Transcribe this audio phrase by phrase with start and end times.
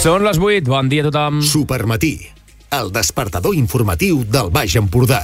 [0.00, 1.42] Són les 8, bon dia a tothom.
[1.44, 2.14] Supermatí,
[2.72, 5.20] el despertador informatiu del Baix Empordà.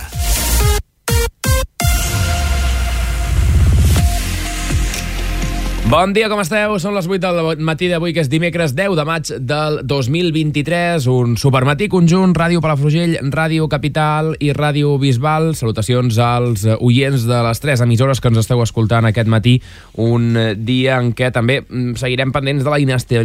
[5.96, 6.74] Bon dia, com esteu?
[6.76, 11.06] Són les 8 del matí d'avui, que és dimecres 10 de maig del 2023.
[11.08, 15.54] Un supermatí conjunt, Ràdio Palafrugell, Ràdio Capital i Ràdio Bisbal.
[15.56, 19.56] Salutacions als oients de les tres emissores que ens esteu escoltant aquest matí.
[19.96, 20.36] Un
[20.68, 22.82] dia en què també mm, seguirem pendents de la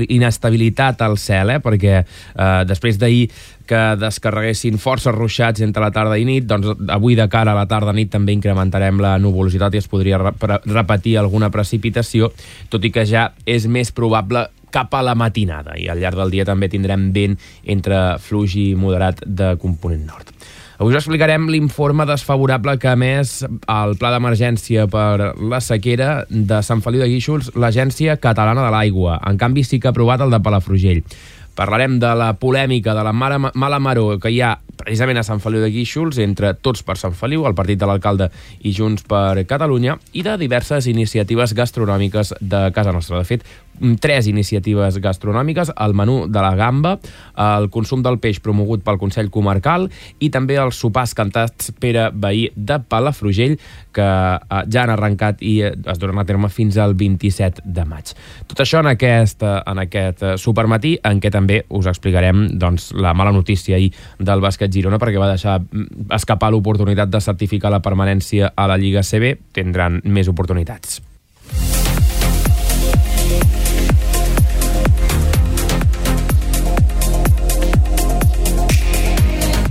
[0.07, 1.59] inestabilitat al cel, eh?
[1.59, 3.25] perquè eh, després d'ahir
[3.67, 7.67] que descarreguessin força ruixats entre la tarda i nit, doncs avui de cara a la
[7.69, 12.31] tarda-nit també incrementarem la nuvolositat i es podria repetir alguna precipitació,
[12.69, 16.31] tot i que ja és més probable cap a la matinada i al llarg del
[16.31, 17.37] dia també tindrem vent
[17.67, 20.31] entre fluix i moderat de component nord.
[20.81, 26.63] Avui us explicarem l'informe desfavorable que ha emès el Pla d'Emergència per la sequera de
[26.65, 29.19] Sant Feliu de Guíxols, l'Agència Catalana de l'Aigua.
[29.29, 31.03] En canvi, sí que ha aprovat el de Palafrugell.
[31.55, 35.41] Parlarem de la polèmica, de la mala, mala maró que hi ha precisament a Sant
[35.43, 38.29] Feliu de Guíxols entre Tots per Sant Feliu, el partit de l'alcalde
[38.65, 43.21] i Junts per Catalunya, i de diverses iniciatives gastronòmiques de casa nostra.
[43.21, 43.45] De fet,
[44.01, 46.97] tres iniciatives gastronòmiques, el menú de la gamba,
[47.37, 49.87] el consum del peix promogut pel Consell Comarcal
[50.19, 53.57] i també els sopars cantats Pere Veí de Palafrugell,
[53.93, 57.85] que eh, ja han arrencat i eh, es donen a terme fins al 27 de
[57.87, 58.13] maig.
[58.47, 63.13] Tot això en aquest, en aquest eh, supermatí, en què també us explicarem doncs, la
[63.17, 67.83] mala notícia ahir del bàsquet Girona, perquè va deixar mm, escapar l'oportunitat de certificar la
[67.83, 69.37] permanència a la Lliga CB.
[69.55, 71.01] Tindran més oportunitats.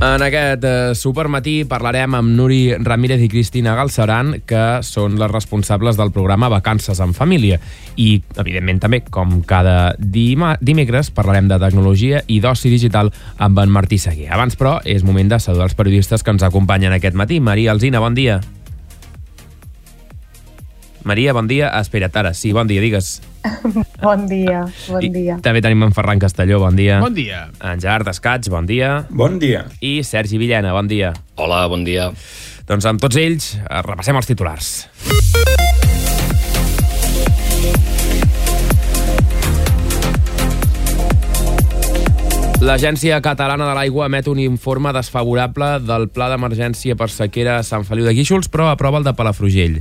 [0.00, 5.98] En aquest eh, supermatí parlarem amb Nuri Ramírez i Cristina Galceran, que són les responsables
[5.98, 7.58] del programa Vacances en Família.
[8.00, 14.00] I, evidentment, també, com cada dimecres, parlarem de tecnologia i d'oci digital amb en Martí
[14.00, 14.30] Seguer.
[14.32, 17.36] Abans, però, és moment de saludar els periodistes que ens acompanyen aquest matí.
[17.44, 18.40] Maria Alzina, bon dia.
[21.05, 21.70] Maria, bon dia.
[21.80, 22.34] Espera't ara.
[22.34, 23.20] Sí, bon dia, digues.
[24.05, 25.38] bon dia, bon I dia.
[25.44, 27.00] També tenim en Ferran Castelló, bon dia.
[27.00, 27.46] Bon dia.
[27.64, 29.06] En Gerard Escats, bon dia.
[29.08, 29.66] Bon dia.
[29.80, 31.14] I Sergi Villena, bon dia.
[31.40, 32.10] Hola, bon dia.
[32.68, 34.74] Doncs amb tots ells, eh, repassem els titulars.
[42.60, 47.86] L'Agència Catalana de l'Aigua emet un informe desfavorable del Pla d'Emergència per sequera a Sant
[47.89, 49.78] Feliu de Guíxols, però aprova el de Palafrugell.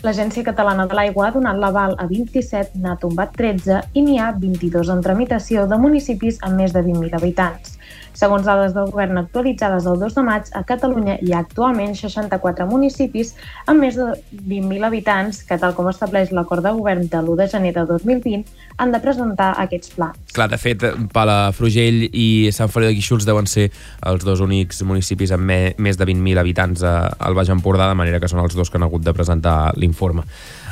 [0.00, 4.30] L'Agència Catalana de l'Aigua ha donat l'aval a 27, n'ha tombat 13 i n'hi ha
[4.32, 7.74] 22 en tramitació de municipis amb més de 20.000 habitants.
[8.18, 12.66] Segons dades del govern actualitzades el 2 de maig, a Catalunya hi ha actualment 64
[12.70, 13.34] municipis
[13.70, 17.48] amb més de 20.000 habitants que, tal com estableix l'acord de govern de l'1 de
[17.54, 18.44] gener de 2020,
[18.80, 20.18] han de presentar aquests plans.
[20.34, 20.84] Clar, de fet,
[21.14, 23.68] Palafrugell i Sant Feliu de Guíxols deuen ser
[24.06, 28.30] els dos únics municipis amb més de 20.000 habitants al Baix Empordà, de manera que
[28.30, 30.26] són els dos que han hagut de presentar l'informe.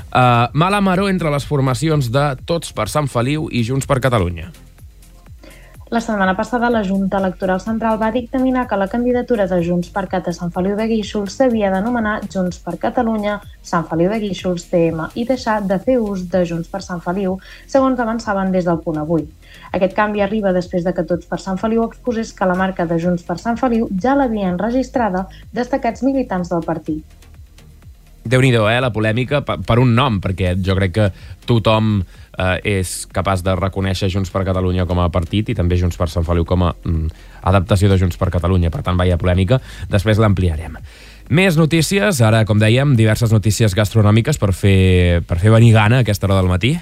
[0.09, 4.48] Uh, mala maró entre les formacions de Tots per Sant Feliu i Junts per Catalunya.
[5.91, 10.03] La setmana passada la Junta Electoral Central va dictaminar que la candidatura de Junts per
[10.12, 13.38] Cat a Sant Feliu de Guíxols s'havia d'anomenar Junts per Catalunya
[13.71, 17.38] Sant Feliu de Guíxols TM i deixar de fer ús de Junts per Sant Feliu,
[17.66, 19.25] segons avançaven des del punt avui.
[19.72, 23.00] Aquest canvi arriba després de que Tots per Sant Feliu exposés que la marca de
[23.00, 25.25] Junts per Sant Feliu ja l'havien registrada
[25.56, 27.28] destacats militants del partit.
[28.24, 31.10] Déu nhi eh, la polèmica per, per un nom, perquè jo crec que
[31.46, 32.00] tothom
[32.38, 36.10] eh, és capaç de reconèixer Junts per Catalunya com a partit i també Junts per
[36.12, 37.08] Sant Feliu com a mm,
[37.50, 38.72] adaptació de Junts per Catalunya.
[38.74, 39.60] Per tant, vaya polèmica.
[39.90, 40.78] Després l'ampliarem.
[41.28, 46.06] Més notícies, ara, com dèiem, diverses notícies gastronòmiques per fer, per fer venir gana a
[46.06, 46.78] aquesta hora del matí.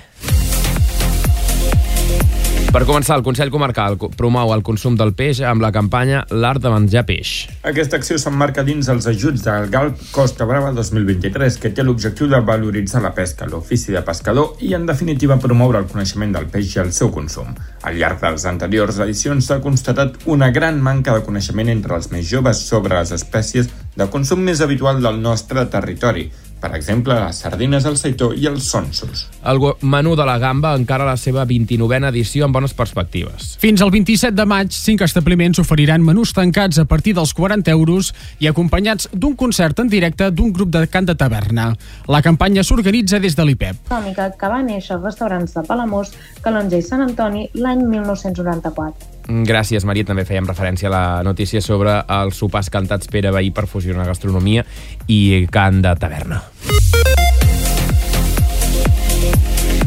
[2.76, 6.68] Per començar, el Consell Comarcal promou el consum del peix amb la campanya L'art de
[6.68, 7.30] menjar peix.
[7.70, 12.42] Aquesta acció s'emmarca dins els ajuts del GALP Costa Brava 2023, que té l'objectiu de
[12.44, 16.82] valoritzar la pesca, l'ofici de pescador i, en definitiva, promoure el coneixement del peix i
[16.84, 17.56] el seu consum.
[17.80, 22.12] Al llarg de les anteriors edicions s'ha constatat una gran manca de coneixement entre els
[22.12, 26.28] més joves sobre les espècies de consum més habitual del nostre territori,
[26.66, 29.26] per exemple, les sardines al seitó i els sonsos.
[29.46, 33.54] El menú de la gamba encara la seva 29a edició amb bones perspectives.
[33.62, 38.12] Fins al 27 de maig, cinc establiments oferiran menús tancats a partir dels 40 euros
[38.42, 41.70] i acompanyats d'un concert en directe d'un grup de cant de taverna.
[42.10, 43.92] La campanya s'organitza des de l'IPEP.
[44.38, 49.15] que va néixer als restaurants de Palamós, Calonja i Sant Antoni l'any 1994.
[49.26, 50.06] Gràcies, Maria.
[50.06, 54.64] També fèiem referència a la notícia sobre els sopars cantats Pere Veí per fusionar gastronomia
[55.10, 56.42] i cant de taverna.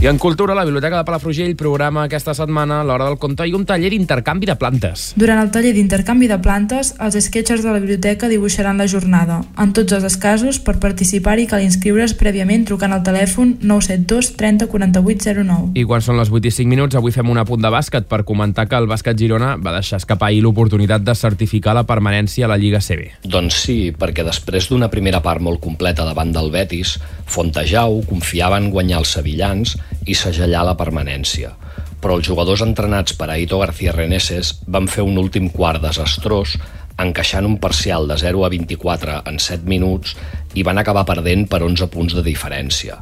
[0.02, 3.66] I en cultura, la Biblioteca de Palafrugell programa aquesta setmana l'Hora del Conte i un
[3.68, 5.10] taller d'intercanvi de plantes.
[5.20, 9.42] Durant el taller d'intercanvi de plantes, els sketchers de la biblioteca dibuixaran la jornada.
[9.60, 15.36] En tots els casos, per participar-hi cal inscriure's prèviament trucant al telèfon 972 30 48
[15.42, 15.68] 09.
[15.76, 18.22] I quan són les 8 i 5 minuts, avui fem un apunt de bàsquet per
[18.24, 22.54] comentar que el bàsquet Girona va deixar escapar ahir l'oportunitat de certificar la permanència a
[22.54, 23.28] la Lliga CB.
[23.28, 26.96] Doncs sí, perquè després d'una primera part molt completa davant del Betis,
[27.28, 29.76] Fontejau confiava en guanyar els sevillans
[30.06, 31.54] i segellar la permanència.
[32.00, 36.56] Però els jugadors entrenats per Aito García Reneses van fer un últim quart desastrós
[37.00, 40.16] encaixant un parcial de 0 a 24 en 7 minuts
[40.56, 43.00] i van acabar perdent per 11 punts de diferència.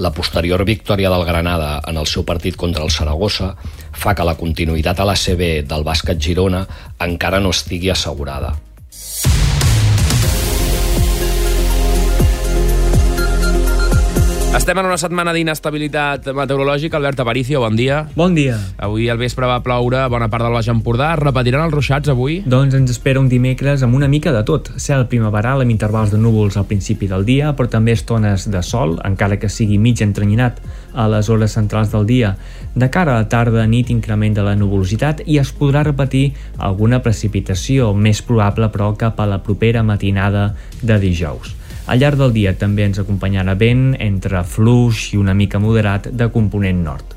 [0.00, 3.52] La posterior victòria del Granada en el seu partit contra el Saragossa
[3.92, 6.64] fa que la continuïtat a la CB del bàsquet Girona
[7.04, 8.54] encara no estigui assegurada.
[14.50, 16.98] Estem en una setmana d'inestabilitat meteorològica.
[16.98, 18.00] Albert Aparicio, bon dia.
[18.18, 18.56] Bon dia.
[18.82, 21.12] Avui al vespre va ploure bona part del Baix Empordà.
[21.20, 22.40] Repetiran els ruixats avui?
[22.50, 24.72] Doncs ens espera un dimecres amb una mica de tot.
[24.74, 28.96] Cel primaveral amb intervals de núvols al principi del dia, però també estones de sol,
[29.06, 30.58] encara que sigui mig entrenyinat
[30.98, 32.34] a les hores centrals del dia.
[32.74, 36.98] De cara a la tarda, nit, increment de la nuvolositat i es podrà repetir alguna
[37.06, 40.50] precipitació, més probable però cap a la propera matinada
[40.82, 41.59] de dijous.
[41.90, 46.28] Al llarg del dia també ens acompanyarà vent entre fluix i una mica moderat de
[46.30, 47.16] component nord.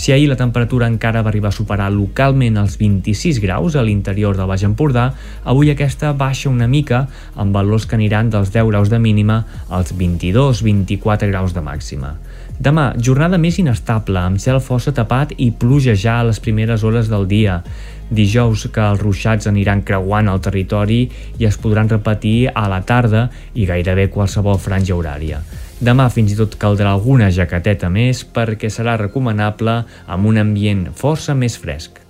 [0.00, 4.34] Si ahir la temperatura encara va arribar a superar localment els 26 graus a l'interior
[4.34, 5.04] del Baix Empordà,
[5.44, 7.04] avui aquesta baixa una mica
[7.36, 12.16] amb valors que aniran dels 10 graus de mínima als 22-24 graus de màxima.
[12.58, 17.12] Demà, jornada més inestable, amb cel força tapat i pluja ja a les primeres hores
[17.12, 17.60] del dia.
[18.10, 21.02] Dijous que els ruixats aniran creuant el territori
[21.38, 25.40] i es podran repetir a la tarda i gairebé qualsevol franja horària.
[25.84, 31.34] Demà fins i tot caldrà alguna jaqueteta més perquè serà recomanable amb un ambient força
[31.34, 32.04] més fresc.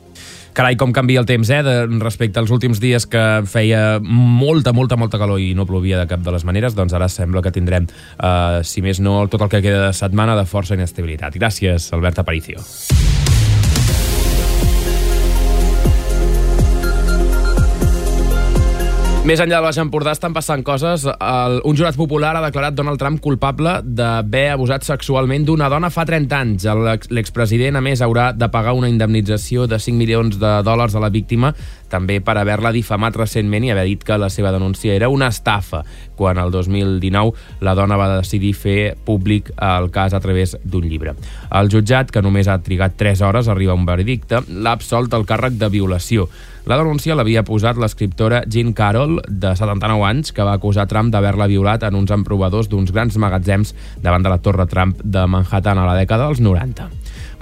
[0.55, 4.95] Carai, com canvia el temps, eh, de, respecte als últims dies que feia molta, molta,
[4.95, 7.91] molta calor i no plovia de cap de les maneres, doncs ara sembla que tindrem,
[7.91, 11.35] eh, si més no, tot el que queda de setmana de força inestabilitat.
[11.35, 12.63] Gràcies, Albert Aparicio.
[19.25, 21.07] Més enllà del Baix Empordà estan passant coses.
[21.09, 26.05] El, un jurat popular ha declarat Donald Trump culpable d'haver abusat sexualment d'una dona fa
[26.05, 26.67] 30 anys.
[27.09, 31.09] L'expresident, a més, haurà de pagar una indemnització de 5 milions de dòlars a la
[31.09, 31.55] víctima,
[31.89, 35.87] també per haver-la difamat recentment i haver dit que la seva denúncia era una estafa,
[36.21, 38.79] quan el 2019 la dona va decidir fer
[39.09, 41.17] públic el cas a través d'un llibre.
[41.49, 45.17] El jutjat, que només ha trigat 3 hores a arribar a un veredicte, l'ha absolt
[45.17, 46.29] el càrrec de violació.
[46.65, 51.45] La denúncia l'havia posat l'escriptora Jean Carroll, de 79 anys, que va acusar Trump d'haver-la
[51.51, 55.85] violat en uns emprovadors d'uns grans magatzems davant de la Torre Trump de Manhattan a
[55.85, 56.87] la dècada dels 90.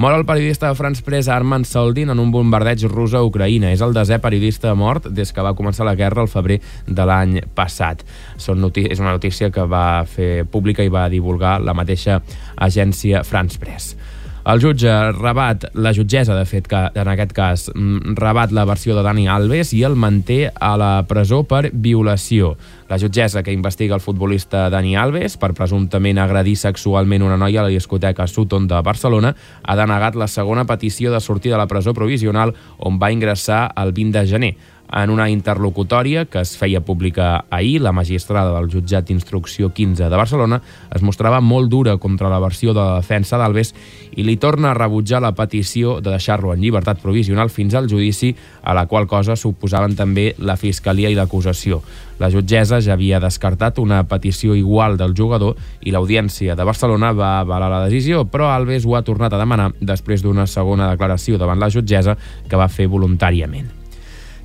[0.03, 3.71] Mor el periodista de France Press Armand Soldin en un bombardeig rus a Ucraïna.
[3.71, 6.59] És el desè periodista mort des que va començar la guerra al febrer
[6.89, 8.03] de l'any passat.
[8.43, 12.19] Són és una notícia que va fer pública i va divulgar la mateixa
[12.57, 13.95] agència France Press.
[14.43, 18.97] El jutge rebat, la jutgessa, de fet, que en aquest cas, mm, rebat la versió
[18.97, 22.57] de Dani Alves i el manté a la presó per violació.
[22.89, 27.63] La jutgessa que investiga el futbolista Dani Alves per presumptament agredir sexualment una noia a
[27.63, 31.95] la discoteca Sutton de Barcelona ha denegat la segona petició de sortir de la presó
[31.95, 34.57] provisional on va ingressar el 20 de gener.
[34.93, 40.19] En una interlocutòria que es feia pública ahir, la magistrada del jutjat d'instrucció 15 de
[40.21, 40.59] Barcelona
[40.93, 43.73] es mostrava molt dura contra la versió de la defensa d'Albes
[44.21, 48.35] i li torna a rebutjar la petició de deixar-lo en llibertat provisional fins al judici,
[48.63, 51.81] a la qual cosa suposaven també la Fiscalia i l'acusació.
[52.21, 57.39] La jutgessa ja havia descartat una petició igual del jugador i l'Audiència de Barcelona va
[57.41, 61.65] avalar la decisió, però Alves ho ha tornat a demanar després d'una segona declaració davant
[61.65, 63.82] la jutgessa que va fer voluntàriament.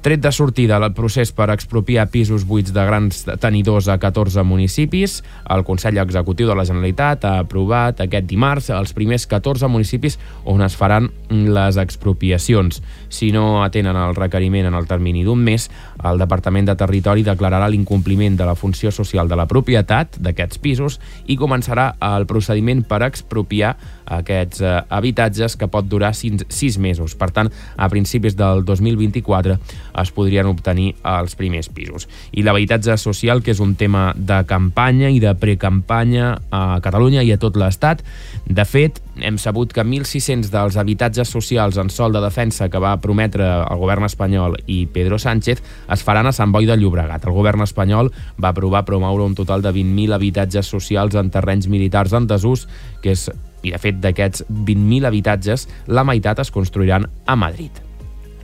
[0.07, 5.17] Tret de sortida el procés per expropiar pisos buits de grans tenidors a 14 municipis,
[5.51, 10.15] el Consell Executiu de la Generalitat ha aprovat aquest dimarts els primers 14 municipis
[10.47, 12.79] on es faran les expropiacions.
[13.11, 15.67] Si no atenen el requeriment en el termini d'un mes,
[16.05, 20.99] el Departament de Territori declararà l'incompliment de la funció social de la propietat d'aquests pisos
[21.25, 23.75] i començarà el procediment per expropiar
[24.07, 27.15] aquests eh, habitatges que pot durar 6 mesos.
[27.19, 29.57] Per tant, a principis del 2024
[30.03, 32.07] es podrien obtenir els primers pisos.
[32.31, 37.33] I l'habitatge social, que és un tema de campanya i de precampanya a Catalunya i
[37.33, 38.03] a tot l'Estat.
[38.47, 42.95] De fet, hem sabut que 1.600 dels habitatges socials en sol de defensa que va
[43.01, 47.25] prometre el govern espanyol i Pedro Sánchez es faran a Sant Boi de Llobregat.
[47.25, 48.11] El govern espanyol
[48.43, 52.67] va aprovar promoure un total de 20.000 habitatges socials en terrenys militars en desús,
[53.01, 53.29] que és
[53.65, 57.81] I, de fet, d'aquests 20.000 habitatges, la meitat es construiran a Madrid.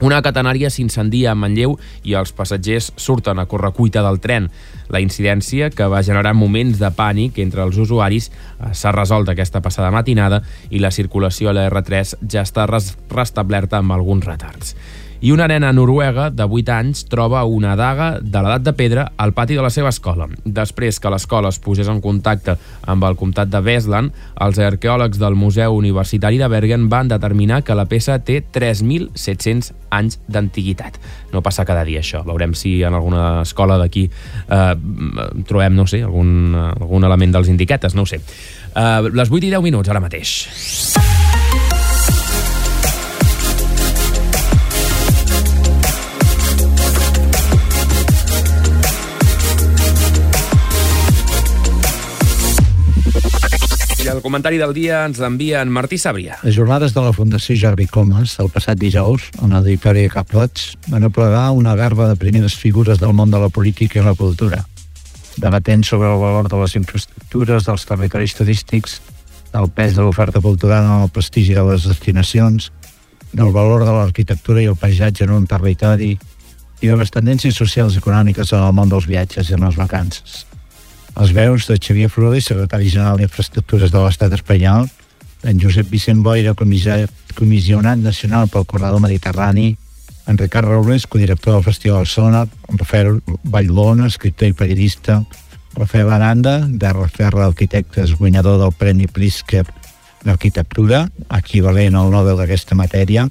[0.02, 4.48] Una catenària s'incendia a Manlleu i els passatgers surten a correcuita del tren.
[4.90, 9.62] La incidència, que va generar moments de pànic entre els usuaris, eh, s'ha resolt aquesta
[9.62, 14.74] passada matinada i la circulació a la R3 ja està restablerta amb alguns retards
[15.24, 19.32] i una nena noruega de 8 anys troba una daga de l'edat de pedra al
[19.32, 20.26] pati de la seva escola.
[20.44, 24.12] Després que l'escola es posés en contacte amb el comtat de Westland,
[24.44, 30.20] els arqueòlegs del Museu Universitari de Bergen van determinar que la peça té 3.700 anys
[30.28, 31.00] d'antiguitat.
[31.32, 32.20] No passa cada dia això.
[32.28, 34.70] Veurem si en alguna escola d'aquí eh,
[35.48, 38.20] trobem, no sé, algun, algun element dels indiquetes, no ho sé.
[38.20, 41.23] Eh, les 8 i 10 minuts ara mateix.
[54.04, 56.34] I el comentari del dia ens l'envia en Martí Sàbria.
[56.44, 61.06] Les jornades de la Fundació Jordi Comas, el passat dijous, en l'auditori de Caprots, van
[61.08, 64.60] aplegar una garba de primeres figures del món de la política i la cultura,
[65.40, 69.00] debatent sobre el valor de les infraestructures, dels territoris turístics,
[69.56, 72.74] del pes de l'oferta cultural en el prestigi de les destinacions,
[73.32, 76.18] del valor de l'arquitectura i el paisatge en un territori
[76.82, 79.80] i de les tendències socials i econòmiques en el món dels viatges i en les
[79.80, 80.44] vacances
[81.20, 84.88] els veus de Xavier Flores, secretari general d'Infraestructures de l'Estat espanyol,
[85.44, 89.74] en Josep Vicent Boira, comissionat nacional pel corredor mediterrani,
[90.26, 95.20] en Ricard Robles, codirector del Festival Sona, en Rafael Vallbona, escriptor i periodista,
[95.76, 99.64] Rafael Aranda, de Rafael Arquitectes, guanyador del Premi Pritzker
[100.24, 101.04] d'Arquitectura,
[101.36, 103.28] equivalent al Nobel d'aquesta matèria,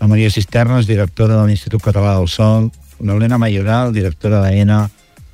[0.00, 4.88] la Maria Cisternes, directora de l'Institut Català del Sol, l'Helena Mayoral, directora d'AENA,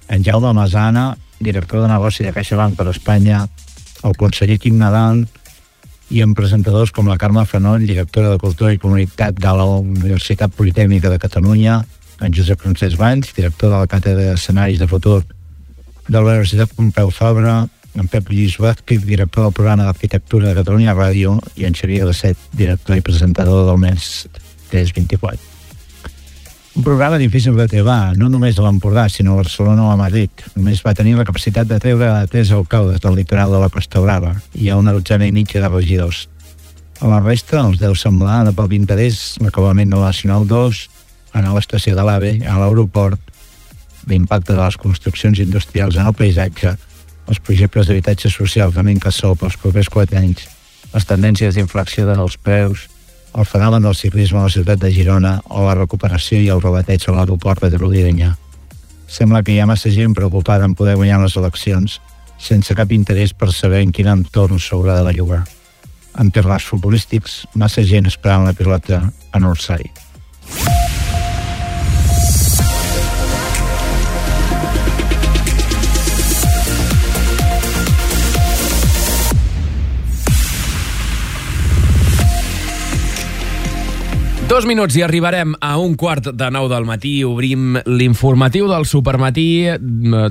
[0.09, 3.47] en Jaume Masana, director de negoci de CaixaBank per Espanya,
[4.05, 5.25] el conseller Quim Nadal
[6.15, 10.55] i amb presentadors com la Carme Fenoll, directora de Cultura i Comunitat de la Universitat
[10.55, 11.81] Politècnica de Catalunya,
[12.21, 15.23] en Josep Francesc Valls, director de la Càtedra d'Escenaris de Futur
[16.07, 17.65] de la Universitat Pompeu Fabra,
[17.97, 22.39] en Pep Lluís Vázquez, director del programa d'Arquitectura de Catalunya Ràdio, i en Xavier Set,
[22.53, 24.29] director i presentador del mes
[24.71, 25.56] 324.
[26.77, 30.29] Un programa difícil de trebar, no només a l'Empordà, sinó a Barcelona o a Madrid.
[30.59, 34.35] Només va tenir la capacitat de treure tres alcaldes del litoral de la Costa Brava
[34.53, 36.27] i a una dotzena i mitja de regidors.
[37.01, 40.83] A la resta els deu semblar de pel interès l'acabament de la Nacional 2,
[41.33, 43.33] a l'estació de l'AVE, a l'aeroport,
[44.07, 46.75] l'impacte de les construccions industrials en el paisatge,
[47.27, 50.45] els projectes d'habitatge social també Incassol pels propers quatre anys,
[50.93, 52.85] les tendències d'inflació dels preus,
[53.37, 57.05] el fenomen del ciclisme a la ciutat de Girona o la recuperació i el robateig
[57.05, 58.33] a l'aeroport de Rodidenya.
[59.07, 62.01] Sembla que hi ha massa gent preocupada en poder guanyar les eleccions
[62.41, 65.45] sense cap interès per saber en quin entorn s'haurà de bellugar.
[66.17, 70.86] En termes futbolístics, massa gent esperant la pilota a Northside.
[84.57, 87.11] Dos minuts i arribarem a un quart de nou del matí.
[87.29, 89.67] Obrim l'informatiu del Supermatí,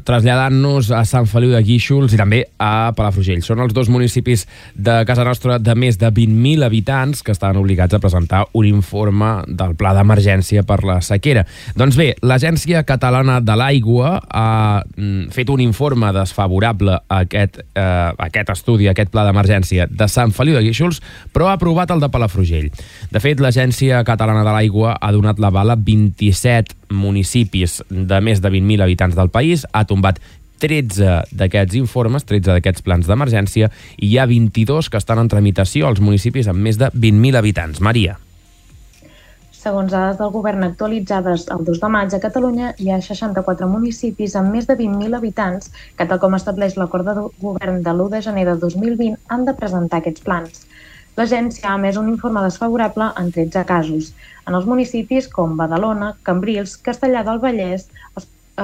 [0.02, 3.44] traslladant-nos a Sant Feliu de Guíxols i també a Palafrugell.
[3.46, 7.94] Són els dos municipis de casa nostra de més de 20.000 habitants que estan obligats
[7.94, 11.46] a presentar un informe del pla d'emergència per la sequera.
[11.78, 14.82] Doncs bé, l'Agència Catalana de l'Aigua ha
[15.38, 20.10] fet un informe desfavorable a aquest, eh, a aquest estudi, a aquest pla d'emergència de
[20.10, 22.74] Sant Feliu de Guíxols, però ha aprovat el de Palafrugell.
[23.14, 28.50] De fet, l'Agència Catalana de l'Aigua ha donat la bala 27 municipis de més de
[28.50, 30.20] 20.000 habitants del país, ha tombat
[30.60, 35.88] 13 d'aquests informes, 13 d'aquests plans d'emergència, i hi ha 22 que estan en tramitació
[35.88, 37.82] als municipis amb més de 20.000 habitants.
[37.82, 38.18] Maria.
[39.66, 44.36] Segons dades del govern actualitzades el 2 de maig a Catalunya, hi ha 64 municipis
[44.38, 48.22] amb més de 20.000 habitants que, tal com estableix l'acord de govern de l'1 de
[48.28, 50.68] gener de 2020, han de presentar aquests plans.
[51.20, 54.10] L'agència ha emès un informe desfavorable en 13 casos,
[54.50, 57.88] en els municipis com Badalona, Cambrils, Castellà del Vallès,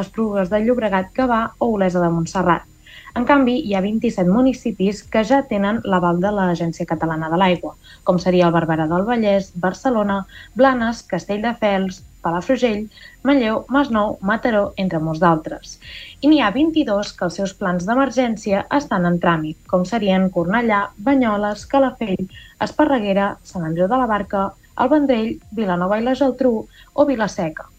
[0.01, 2.70] Esplugues de Llobregat, Gavà o Olesa de Montserrat.
[3.19, 7.73] En canvi, hi ha 27 municipis que ja tenen l'aval de l'Agència Catalana de l'Aigua,
[8.07, 10.21] com seria el Barberà del Vallès, Barcelona,
[10.61, 12.85] Blanes, Castelldefels, Palafrugell,
[13.27, 15.73] Manlleu, Masnou, Mataró, entre molts d'altres.
[16.21, 20.81] I n'hi ha 22 que els seus plans d'emergència estan en tràmit, com serien Cornellà,
[21.09, 22.29] Banyoles, Calafell,
[22.67, 24.47] Esparreguera, Sant Andreu de la Barca,
[24.79, 26.55] el Vendrell, Vilanova i la Geltrú
[26.93, 27.70] o Vilaseca.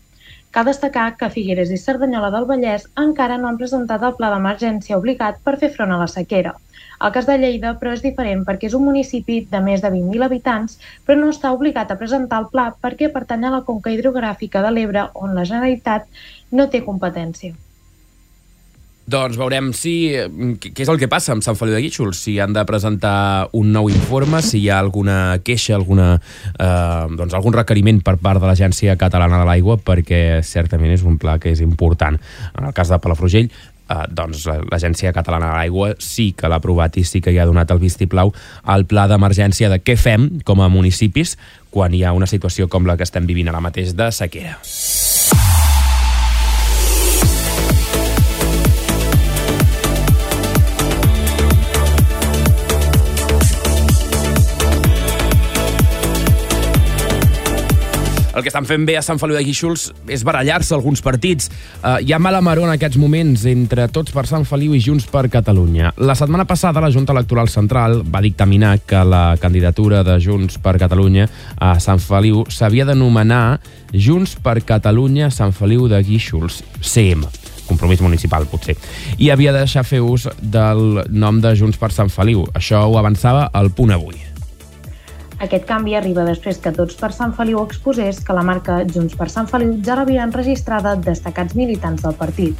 [0.54, 4.98] Cal destacar que Figueres i Cerdanyola del Vallès encara no han presentat el pla d'emergència
[5.00, 6.52] obligat per fer front a la sequera.
[7.06, 10.28] El cas de Lleida, però, és diferent perquè és un municipi de més de 20.000
[10.28, 14.66] habitants, però no està obligat a presentar el pla perquè pertany a la conca hidrogràfica
[14.66, 16.24] de l'Ebre, on la Generalitat
[16.60, 17.56] no té competència.
[19.12, 19.92] Doncs veurem si
[20.62, 23.68] què és el que passa amb Sant Feliu de Guíxols, si han de presentar un
[23.74, 28.48] nou informe, si hi ha alguna queixa, alguna, eh, doncs algun requeriment per part de
[28.48, 32.16] l'Agència Catalana de l'Aigua, perquè certament és un pla que és important.
[32.56, 36.96] En el cas de Palafrugell, eh, doncs l'Agència Catalana de l'Aigua sí que l'ha aprovat
[36.96, 38.32] i sí que hi ha donat el vistiplau
[38.64, 41.36] al pla d'emergència de què fem com a municipis
[41.68, 44.56] quan hi ha una situació com la que estem vivint ara mateix de sequera.
[58.34, 61.50] El que estan fent bé a Sant Feliu de Guíxols és barallar-se alguns partits.
[61.82, 65.06] Uh, hi ha mala maró en aquests moments entre Tots per Sant Feliu i Junts
[65.10, 65.92] per Catalunya.
[66.00, 70.78] La setmana passada la Junta Electoral Central va dictaminar que la candidatura de Junts per
[70.80, 73.60] Catalunya a Sant Feliu s'havia d'anomenar
[73.92, 77.28] Junts per Catalunya Sant Feliu de Guíxols, CM
[77.72, 78.76] compromís municipal, potser.
[79.18, 82.44] I havia de deixar fer ús del nom de Junts per Sant Feliu.
[82.58, 84.31] Això ho avançava al punt avui.
[85.42, 89.26] Aquest canvi arriba després que Tots per Sant Feliu exposés que la marca Junts per
[89.32, 92.54] Sant Feliu ja l'havien registrada destacats militants del partit.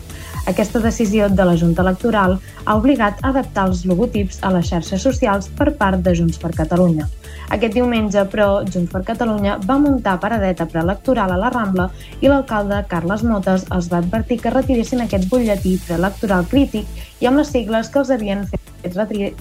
[0.51, 5.07] Aquesta decisió de la Junta Electoral ha obligat a adaptar els logotips a les xarxes
[5.07, 7.07] socials per part de Junts per Catalunya.
[7.51, 11.89] Aquest diumenge, però, Junts per Catalunya va muntar paradeta preelectoral a la Rambla
[12.21, 17.43] i l'alcalde Carles Motes els va advertir que retiressin aquest butlletí preelectoral crític i amb
[17.43, 18.97] les sigles que els havien fet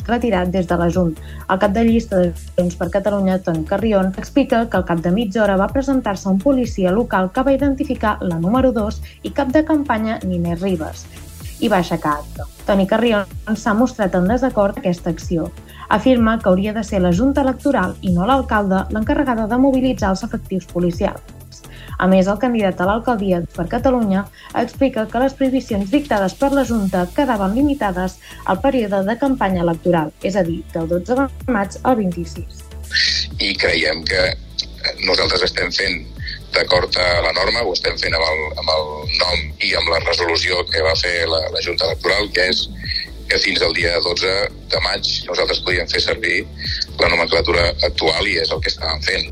[0.08, 1.16] retirat des de la Junt.
[1.50, 5.12] El cap de llista de Junts per Catalunya, Toni Carrion, explica que al cap de
[5.12, 9.50] mitja hora va presentar-se un policia local que va identificar la número 2 i cap
[9.56, 11.06] de campanya Ninés Ribes
[11.62, 12.46] i va aixecar acte.
[12.66, 15.50] Toni Carrion s'ha mostrat en desacord aquesta acció.
[15.92, 20.22] Afirma que hauria de ser la Junta Electoral i no l'alcalde l'encarregada de mobilitzar els
[20.24, 21.66] efectius policials.
[22.02, 24.22] A més, el candidat a l'alcaldia per Catalunya
[24.62, 30.16] explica que les prohibicions dictades per la Junta quedaven limitades al període de campanya electoral,
[30.24, 31.28] és a dir, del 12 de
[31.58, 32.64] maig al 26.
[33.44, 34.24] I creiem que
[35.06, 36.02] nosaltres estem fent
[36.56, 40.02] d'acord a la norma, ho estem fent amb el, amb el nom i amb la
[40.08, 42.66] resolució que va fer la, la Junta Electoral, que és
[43.32, 44.32] que fins al dia 12
[44.72, 46.42] de maig nosaltres podíem fer servir
[47.00, 49.30] la nomenclatura actual i és el que estàvem fent.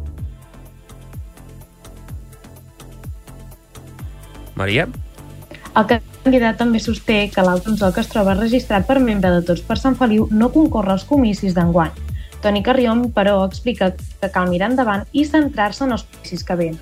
[4.60, 4.88] Maria?
[5.80, 9.66] El candidat també sosté que l'alt consol que es troba registrat per membre de Tots
[9.68, 11.92] per Sant Feliu no concorre als comicis d'enguany.
[12.40, 16.80] Toni Carrion, però, explica que cal mirar endavant i centrar-se en els comicis que venen.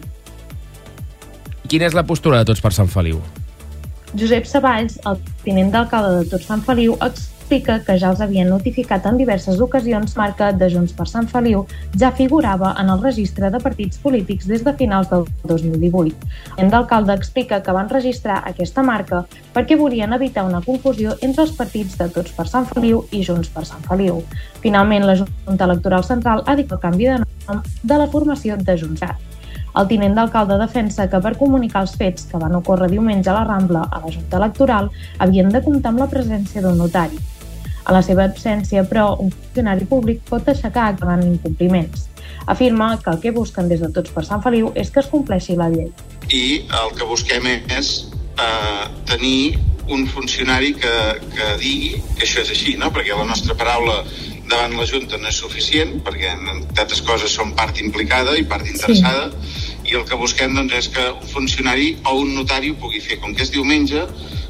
[1.67, 3.21] Quina és la postura de Tots per Sant Feliu?
[4.17, 9.05] Josep Savalls, el tinent d'alcalde de Tots Sant Feliu, explica que ja els havien notificat
[9.05, 11.61] en diverses ocasions marca de Junts per Sant Feliu
[12.01, 16.27] ja figurava en el registre de partits polítics des de finals del 2018.
[16.57, 21.53] En d'alcalde explica que van registrar aquesta marca perquè volien evitar una confusió entre els
[21.55, 24.23] partits de Tots per Sant Feliu i Junts per Sant Feliu.
[24.65, 28.81] Finalment, la Junta Electoral Central ha dit el canvi de nom de la formació de
[28.81, 29.36] Juntsat.
[29.75, 33.45] El tinent d'alcalde defensa que per comunicar els fets que van ocórrer diumenge a la
[33.45, 37.19] Rambla a la Junta Electoral havien de comptar amb la presència d'un notari.
[37.87, 42.09] A la seva absència, però, un funcionari públic pot aixecar davant incompliments.
[42.47, 45.55] Afirma que el que busquen des de Tots per Sant Feliu és que es compleixi
[45.55, 45.91] la llei.
[46.27, 46.43] I
[46.81, 47.91] el que busquem és
[48.39, 50.95] eh, tenir un funcionari que,
[51.31, 52.91] que digui que això és així, no?
[52.91, 54.01] perquè la nostra paraula
[54.47, 58.67] davant la Junta no és suficient, perquè en tantes coses som part implicada i part
[58.67, 59.83] interessada, sí.
[59.91, 63.19] i el que busquem doncs, és que un funcionari o un notari ho pugui fer.
[63.23, 64.03] Com que és diumenge,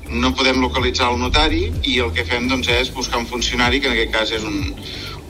[0.10, 3.92] no podem localitzar el notari i el que fem doncs, és buscar un funcionari, que
[3.92, 4.76] en aquest cas és un,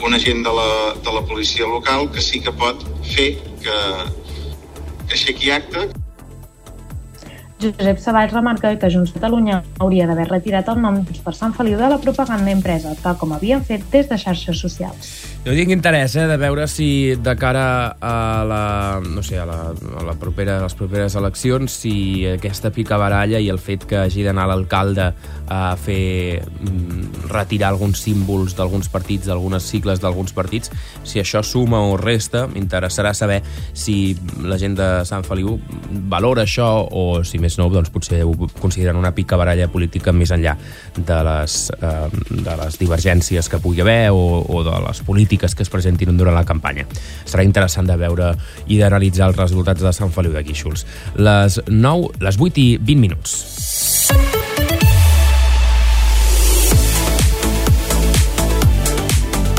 [0.05, 0.71] un agent de la,
[1.03, 3.31] de la policia local, que sí que pot fer
[3.63, 3.79] que,
[5.07, 5.87] que aixequi acte,
[7.59, 11.89] Josep Savalls remarca que Junts Catalunya hauria d'haver retirat el nom per Sant Feliu de
[11.89, 15.36] la propaganda impresa, tal com havien fet des de xarxes socials.
[15.47, 18.63] Jo tinc interès eh, de veure si de cara a la,
[18.99, 23.47] no sé, a la, a la propera, a les properes eleccions, si aquesta picabaralla i
[23.47, 25.05] el fet que hagi d'anar l'alcalde
[25.47, 30.73] a fer mm, retirar alguns símbols d'alguns partits, d'algunes sigles d'alguns partits,
[31.07, 33.39] si això suma o resta, m'interessarà saber
[33.71, 35.55] si la gent de Sant Feliu
[36.11, 40.35] valora això o si més nou, doncs potser ho consideren una pica baralla política més
[40.35, 40.57] enllà
[40.97, 45.65] de les, eh, de les divergències que pugui haver o, o de les polítiques que
[45.65, 46.87] es presentin durant la campanya.
[47.25, 48.33] Serà interessant de veure
[48.67, 50.85] i d'analitzar els resultats de Sant Feliu de Guíxols.
[51.15, 54.36] Les 9, les 8 i 20 minuts.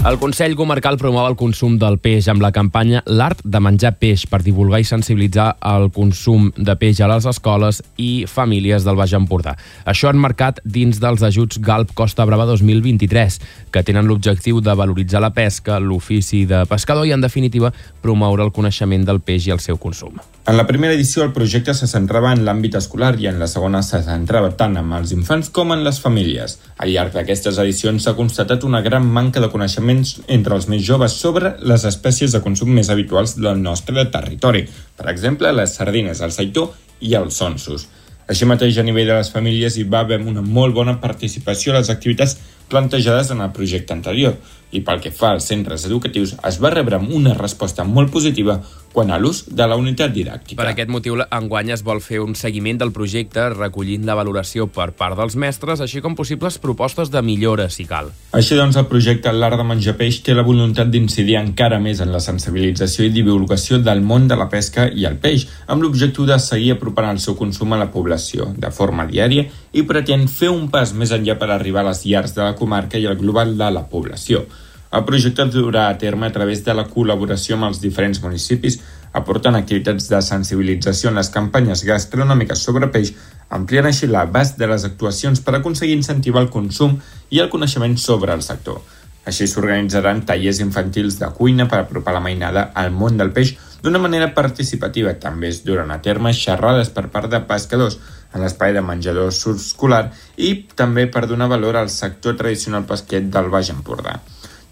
[0.09, 4.23] El Consell Comarcal promou el consum del peix amb la campanya L'art de menjar peix
[4.31, 9.13] per divulgar i sensibilitzar el consum de peix a les escoles i famílies del Baix
[9.19, 9.53] Empordà.
[9.85, 13.37] Això han marcat dins dels ajuts Galp Costa Brava 2023,
[13.69, 18.53] que tenen l'objectiu de valoritzar la pesca, l'ofici de pescador i, en definitiva, promoure el
[18.55, 20.19] coneixement del peix i el seu consum.
[20.49, 23.83] En la primera edició el projecte se centrava en l'àmbit escolar i en la segona
[23.85, 26.59] se centrava tant en els infants com en les famílies.
[26.79, 31.19] Al llarg d'aquestes edicions s'ha constatat una gran manca de coneixements entre els més joves
[31.21, 34.65] sobre les espècies de consum més habituals del nostre territori.
[34.97, 37.89] Per exemple, les sardines, el saitó i els sonsos.
[38.29, 41.79] Així mateix, a nivell de les famílies hi va haver una molt bona participació a
[41.79, 42.35] les activitats
[42.69, 44.35] plantejades en el projecte anterior.
[44.77, 48.59] I pel que fa als centres educatius es va rebre una resposta molt positiva
[48.99, 50.59] quant a l'ús de la unitat didàctica.
[50.59, 54.89] Per aquest motiu, enguany es vol fer un seguiment del projecte recollint la valoració per
[54.99, 58.11] part dels mestres, així com possibles propostes de millora, si cal.
[58.35, 62.11] Així doncs, el projecte L'Art de Menjar Peix té la voluntat d'incidir encara més en
[62.11, 66.43] la sensibilització i divulgació del món de la pesca i el peix, amb l'objectiu de
[66.43, 69.47] seguir apropant el seu consum a la població de forma diària
[69.79, 72.99] i pretén fer un pas més enllà per arribar a les llars de la comarca
[72.99, 74.49] i al global de la població.
[74.89, 78.79] El projecte durà a terme a través de la col·laboració amb els diferents municipis,
[79.13, 83.13] aportant activitats de sensibilització en les campanyes gastronòmiques sobre peix,
[83.53, 86.97] ampliant així l'abast de les actuacions per aconseguir incentivar el consum
[87.29, 88.81] i el coneixement sobre el sector.
[89.29, 94.01] Així s'organitzaran tallers infantils de cuina per apropar la mainada al món del peix d'una
[94.01, 95.19] manera participativa.
[95.21, 97.99] També es duran a terme xerrades per part de pescadors
[98.33, 103.53] en l'espai de menjador escolar i també per donar valor al sector tradicional pesquet del
[103.53, 104.17] Baix Empordà.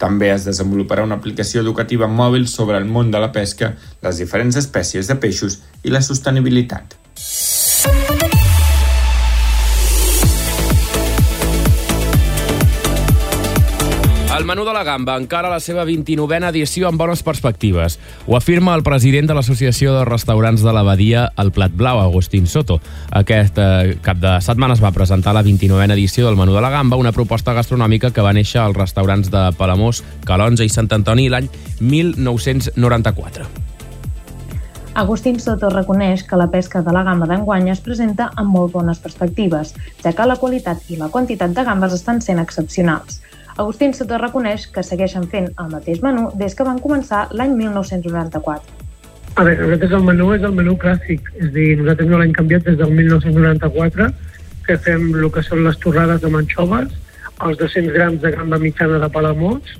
[0.03, 4.61] També es desenvoluparà una aplicació educativa mòbil sobre el món de la pesca, les diferents
[4.61, 6.99] espècies de peixos i la sostenibilitat.
[14.37, 17.95] El menú de la gamba encara la seva 29a edició amb bones perspectives.
[18.29, 22.77] Ho afirma el president de l'Associació de Restaurants de l'Abadia, el Plat Blau, Agustín Soto.
[23.17, 26.69] Aquest eh, cap de setmana es va presentar la 29a edició del menú de la
[26.69, 31.31] gamba, una proposta gastronòmica que va néixer als restaurants de Palamós, Calonja i Sant Antoni
[31.33, 31.49] l'any
[31.81, 33.49] 1994.
[34.97, 39.01] Agustín Soto reconeix que la pesca de la gamba d'enguany es presenta amb molt bones
[39.01, 39.73] perspectives,
[40.05, 43.23] ja que la qualitat i la quantitat de gambes estan sent excepcionals.
[43.57, 48.85] Agustín Soto reconeix que segueixen fent el mateix menú des que van començar l'any 1994.
[49.37, 52.35] A veure, nosaltres el menú és el menú clàssic, és a dir, nosaltres no l'hem
[52.37, 54.11] canviat des del 1994,
[54.67, 56.93] que fem el que són les torrades de manxoves,
[57.45, 59.77] els 200 grams de gamba mitjana de palamós,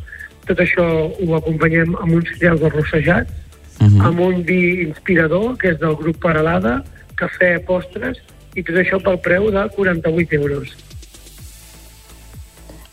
[0.49, 3.33] tot això ho acompanyem amb uns cereals arrossejats,
[3.81, 4.07] uh -huh.
[4.09, 6.83] amb un vi inspirador, que és del grup Paralada,
[7.17, 8.21] cafè, postres,
[8.55, 10.86] i tot això pel preu de 48 euros.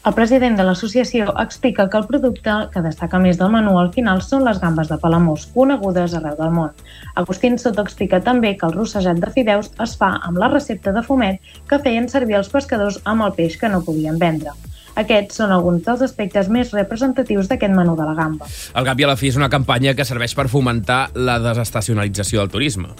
[0.04, 4.20] El president de l'associació explica que el producte que destaca més del menú al final
[4.26, 6.74] són les gambes de Palamós, conegudes arreu del món.
[7.22, 11.06] Agustín Soto explica també que el rossejat de fideus es fa amb la recepta de
[11.08, 11.40] fumet
[11.72, 14.52] que feien servir els pescadors amb el peix que no podien vendre.
[15.00, 18.52] Aquests són alguns dels aspectes més representatius d'aquest menú de la gamba.
[18.76, 22.52] El i a la fi és una campanya que serveix per fomentar la desestacionalització del
[22.52, 22.92] turisme.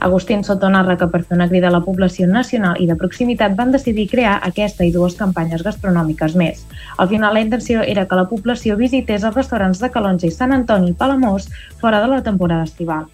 [0.00, 3.54] Agustín Soto narra que per fer una crida a la població nacional i de proximitat
[3.56, 6.64] van decidir crear aquesta i dues campanyes gastronòmiques més.
[6.96, 10.56] Al final la intenció era que la població visités els restaurants de Calonja i Sant
[10.56, 13.10] Antoni i Palamós fora de la temporada estival.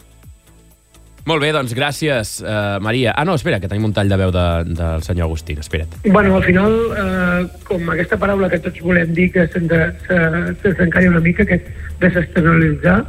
[1.27, 3.11] Molt bé, doncs gràcies, uh, Maria.
[3.19, 4.47] Ah, no, espera, que tenim un tall de veu de,
[4.79, 5.97] del senyor Agustín, espera't.
[6.05, 9.75] Bueno, al final, eh, com aquesta paraula que tots volem dir que se'ns
[10.07, 10.21] se,
[10.63, 11.67] se, se una mica, que és
[11.99, 13.01] desestacionalitzar,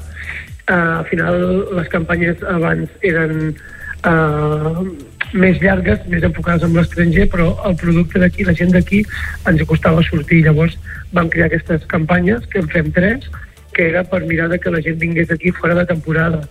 [0.68, 1.38] Uh, al final
[1.78, 3.54] les campanyes abans eren
[4.04, 4.84] uh,
[5.32, 9.04] més llargues, més enfocades amb l'estranger, però el producte d'aquí, la gent d'aquí,
[9.48, 10.44] ens costava sortir.
[10.46, 10.78] Llavors
[11.16, 13.28] vam crear aquestes campanyes, que en fem tres,
[13.74, 16.42] que era per mirar de que la gent vingués aquí fora de temporada.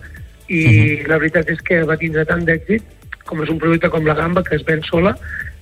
[0.47, 1.07] I uh -huh.
[1.07, 2.83] la veritat és que va tindre tant d'èxit,
[3.25, 5.17] com és un producte com la gamba, que es ven sola,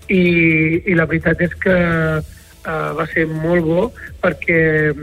[0.07, 1.75] i, i la veritat és que
[2.21, 4.93] uh, va ser molt bo perquè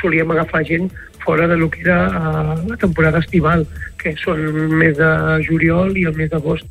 [0.00, 0.90] solíem agafar gent
[1.24, 3.66] fora de lo que era uh, la temporada estival,
[4.00, 5.10] que són el mes de
[5.46, 6.68] juliol i el mes d'agost.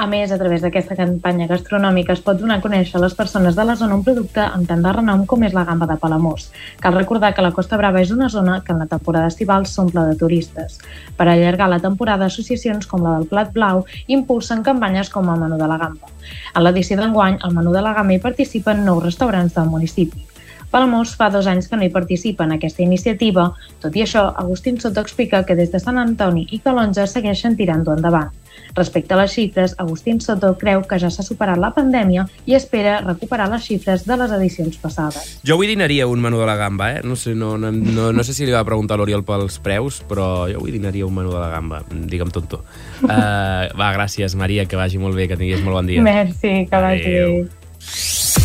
[0.00, 3.52] A més, a través d'aquesta campanya gastronòmica es pot donar a conèixer a les persones
[3.58, 6.46] de la zona un producte amb tant de renom com és la gamba de Palamós.
[6.80, 10.06] Cal recordar que la Costa Brava és una zona que en la temporada estival s'omple
[10.08, 10.80] de turistes.
[11.20, 15.60] Per allargar la temporada, associacions com la del Plat Blau impulsen campanyes com el menú
[15.60, 16.08] de la gamba.
[16.56, 20.29] En l'edició d'enguany, al menú de la gamba hi participen nou restaurants del municipi.
[20.70, 23.50] Palamós fa dos anys que no hi participa en aquesta iniciativa.
[23.82, 27.96] Tot i això, Agustín Soto explica que des de Sant Antoni i Calonja segueixen tirant-ho
[27.96, 28.30] endavant.
[28.74, 33.00] Respecte a les xifres, Agustín Soto creu que ja s'ha superat la pandèmia i espera
[33.02, 35.40] recuperar les xifres de les edicions passades.
[35.46, 37.00] Jo avui dinaria un menú de la gamba, eh?
[37.02, 40.46] No sé, no, no, no, no sé si li va preguntar l'Oriol pels preus, però
[40.50, 42.62] jo avui dinaria un menú de la gamba, digue'm tonto.
[43.02, 46.04] Uh, va, gràcies, Maria, que vagi molt bé, que tinguis molt bon dia.
[46.06, 48.39] Merci, que vagi bé.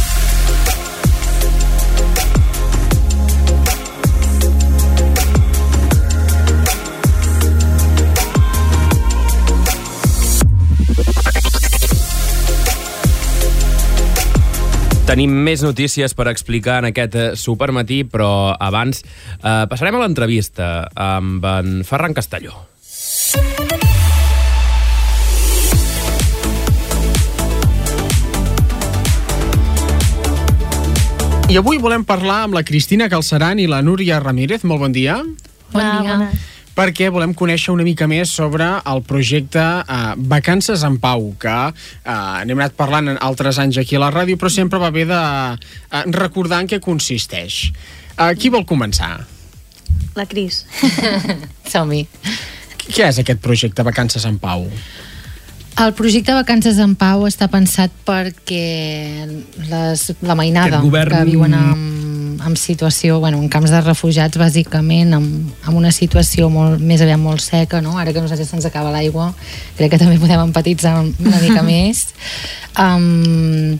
[15.15, 20.89] Tenim més notícies per explicar en aquest eh, supermatí, però abans eh, passarem a l'entrevista
[20.91, 22.51] amb en Ferran Castelló.
[31.47, 34.67] I avui volem parlar amb la Cristina Calceran i la Núria Ramírez.
[34.67, 35.21] Molt bon dia.
[35.71, 36.19] Bon dia.
[36.75, 42.15] Perquè volem conèixer una mica més sobre el projecte eh, Vacances en Pau, que eh,
[42.45, 45.21] n'hem anat parlant en altres anys aquí a la ràdio, però sempre va bé de
[45.55, 47.69] eh, recordar en què consisteix.
[48.17, 49.15] Eh, qui vol començar?
[50.15, 50.63] La Cris.
[51.71, 52.05] Som-hi.
[52.85, 54.67] Què és aquest projecte Vacances en Pau?
[55.75, 59.25] El projecte Vacances en Pau està pensat perquè
[59.67, 61.81] les, la mainada que viuen en,
[62.45, 67.21] en situació, bueno, en camps de refugiats bàsicament, amb, amb una situació molt, més aviat
[67.21, 67.97] molt seca, no?
[67.97, 69.31] ara que a nosaltres se'ns acaba l'aigua,
[69.77, 72.07] crec que també podem empatitzar una mica més.
[72.79, 73.77] Um,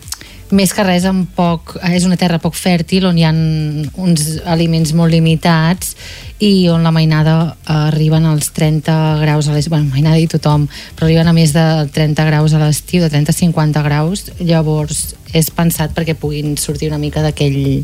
[0.54, 4.92] més que res amb poc, és una terra poc fèrtil on hi ha uns aliments
[4.94, 5.96] molt limitats
[6.38, 11.08] i on la mainada arriben als 30 graus a l'estiu, bueno, mainada i tothom, però
[11.08, 16.14] arriben a més de 30 graus a l'estiu, de 30-50 graus, llavors és pensat perquè
[16.14, 17.82] puguin sortir una mica d'aquell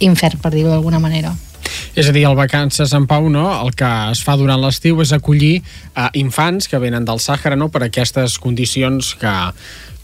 [0.00, 1.34] infern, per dir-ho d'alguna manera.
[1.94, 3.46] És a dir, el Vacances en Pau, no?
[3.62, 7.70] el que es fa durant l'estiu és acollir eh, infants que venen del Sàhara no?
[7.70, 9.34] per aquestes condicions que,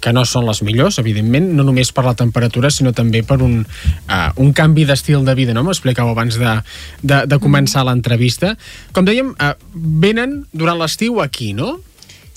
[0.00, 3.60] que no són les millors, evidentment, no només per la temperatura, sinó també per un,
[3.62, 5.64] uh, un canvi d'estil de vida, no?
[5.66, 6.54] M'explicàveu abans de,
[7.02, 8.54] de, de començar l'entrevista.
[8.96, 11.76] Com dèiem, uh, venen durant l'estiu aquí, no?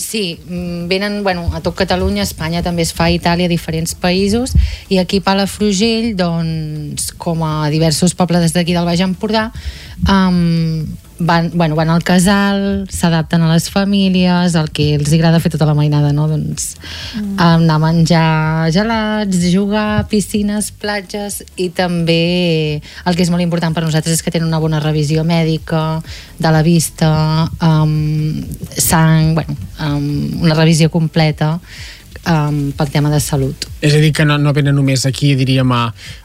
[0.03, 3.95] Sí, mm, venen bueno, a tot Catalunya, Espanya també es fa, a Itàlia, a diferents
[3.95, 4.51] països,
[4.91, 9.47] i aquí a Palafrugell, doncs, com a diversos pobles d'aquí del Baix Empordà,
[10.07, 10.85] um,
[11.19, 15.67] van, bueno, van al casal, s'adapten a les famílies, el que els agrada fer tota
[15.69, 16.27] la mainada, no?
[16.27, 16.73] Doncs
[17.15, 17.37] mm.
[17.37, 23.85] anar a menjar gelats, jugar, piscines, platges, i també el que és molt important per
[23.85, 26.01] nosaltres és que tenen una bona revisió mèdica
[26.39, 28.43] de la vista, um,
[28.77, 31.59] sang, bueno, um, una revisió completa
[32.29, 33.67] um, pel tema de salut.
[33.81, 35.83] És a dir, que no, no venen només aquí, diríem, a,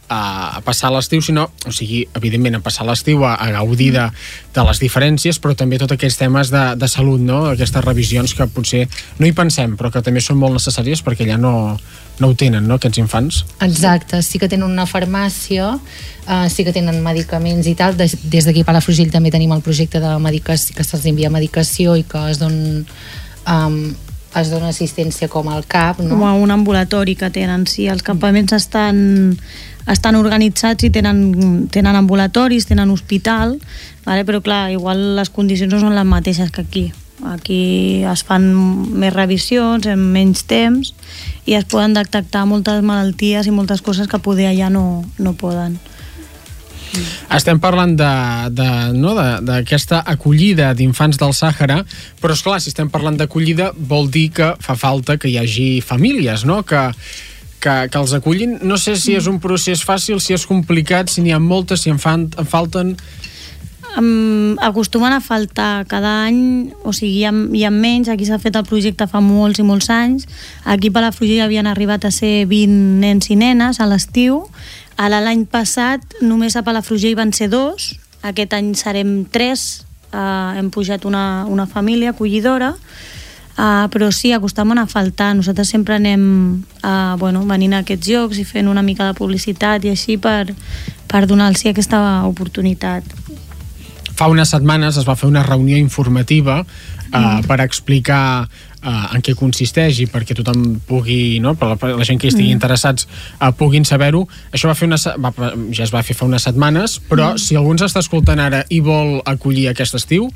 [0.08, 4.08] a passar l'estiu, sinó, o sigui, evidentment, a passar l'estiu, a, a gaudir de,
[4.54, 7.44] de les diferències, però també tots aquests temes de, de salut, no?
[7.52, 8.86] Aquestes revisions que potser
[9.18, 11.76] no hi pensem, però que també són molt necessàries perquè ja no,
[12.18, 13.42] no ho tenen, no?, aquests infants.
[13.64, 17.96] Exacte, sí que tenen una farmàcia, uh, sí que tenen medicaments i tal.
[17.98, 21.98] Des, des d'aquí a Palafrugell també tenim el projecte de medicació, que se'ls envia medicació
[21.98, 22.54] i que es don,
[23.46, 23.80] um,
[24.36, 26.16] es dona assistència com al CAP, no?
[26.16, 27.88] Com a un ambulatori que tenen, sí.
[27.88, 28.98] Els campaments estan,
[29.88, 33.56] estan organitzats i tenen, tenen ambulatoris, tenen hospital,
[34.04, 34.24] vale?
[34.28, 36.86] però clar, igual les condicions no són les mateixes que aquí.
[37.26, 38.44] Aquí es fan
[38.94, 40.92] més revisions en menys temps
[41.50, 45.80] i es poden detectar moltes malalties i moltes coses que poder allà no, no poden.
[47.34, 49.14] Estem parlant d'aquesta no,
[50.02, 51.82] de- acollida d'infants del Sàhara,
[52.22, 55.68] però és clar, si estem parlant d'acollida vol dir que fa falta que hi hagi
[55.84, 56.88] famílies, no?, que,
[57.60, 58.58] que, que els acullin.
[58.62, 61.94] No sé si és un procés fàcil, si és complicat, si n'hi ha moltes, si
[61.94, 62.96] en, fan, en falten...
[63.98, 68.38] Um, acostumen a faltar cada any, o sigui, hi ha, hi ha menys, aquí s'ha
[68.38, 70.28] fet el projecte fa molts i molts anys,
[70.68, 74.44] aquí a Palafrugell havien arribat a ser 20 nens i nenes a l'estiu,
[74.98, 77.92] ara l'any passat només a Palafrugell van ser dos,
[78.26, 82.74] aquest any serem tres, uh, hem pujat una, una família acollidora,
[83.58, 85.32] Uh, però sí, acostumen a faltar.
[85.34, 89.82] Nosaltres sempre anem uh, bueno, venint a aquests llocs i fent una mica de publicitat
[89.82, 90.52] i així per,
[91.10, 91.98] per donar-los aquesta
[92.30, 93.02] oportunitat.
[94.14, 98.48] Fa unes setmanes es va fer una reunió informativa eh, per explicar
[98.82, 102.28] eh, en què consisteix i perquè tothom pugui, no, per la, per la gent que
[102.28, 102.58] estigui Mm.
[102.60, 103.08] interessats,
[103.40, 104.26] eh, puguin saber-ho.
[104.52, 105.32] Això va fer una, va,
[105.72, 107.38] ja es va fer fa unes setmanes, però Mm.
[107.38, 110.30] si algú ens està escoltant ara i vol acollir aquest estiu,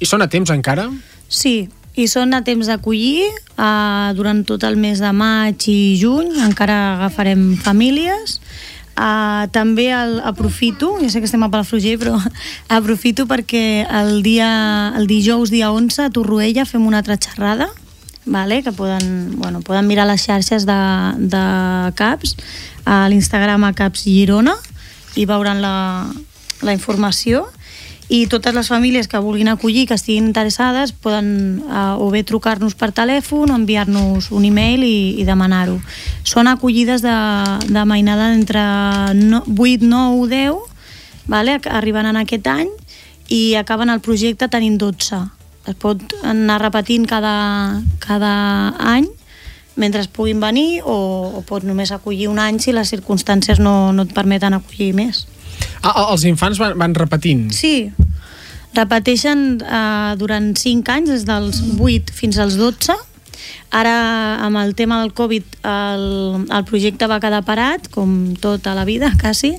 [0.00, 0.90] i són a temps encara?
[1.28, 3.24] Sí, i són a temps d'acollir
[3.56, 8.40] uh, durant tot el mes de maig i juny, encara agafarem famílies.
[8.96, 12.16] Uh, també el, aprofito, ja sé que estem a Palafrugell, però
[12.68, 17.68] aprofito perquè el, dia, el dijous, dia 11, a Torroella fem una altra xerrada
[18.26, 18.62] vale?
[18.62, 20.78] que poden, bueno, poden mirar les xarxes de,
[21.16, 21.44] de
[21.96, 22.36] CAPS,
[22.84, 24.56] a l'Instagram a CAPS Girona,
[25.16, 26.06] i veuran la,
[26.62, 27.46] la informació
[28.08, 32.76] i totes les famílies que vulguin acollir, que estiguin interessades, poden uh, o bé trucar-nos
[32.78, 35.80] per telèfon o enviar-nos un e-mail i, i demanar-ho.
[36.22, 37.16] Són acollides de,
[37.66, 38.62] de mainada entre
[39.18, 41.58] no, 8, 9, 10, vale?
[41.66, 42.70] arriben en aquest any
[43.26, 45.35] i acaben el projecte tenint 12.
[45.66, 48.32] Es pot anar repetint cada, cada
[48.78, 49.08] any
[49.76, 50.96] mentre es puguin venir o,
[51.36, 55.26] o pot només acollir un any si les circumstàncies no, no et permeten acollir més.
[55.82, 57.50] Ah, els infants van, van repetint?
[57.54, 57.90] Sí,
[58.76, 62.96] repeteixen eh, durant 5 anys, des dels 8 fins als 12.
[63.74, 66.04] Ara, amb el tema del Covid, el,
[66.46, 69.56] el projecte va quedar parat, com tota la vida, quasi,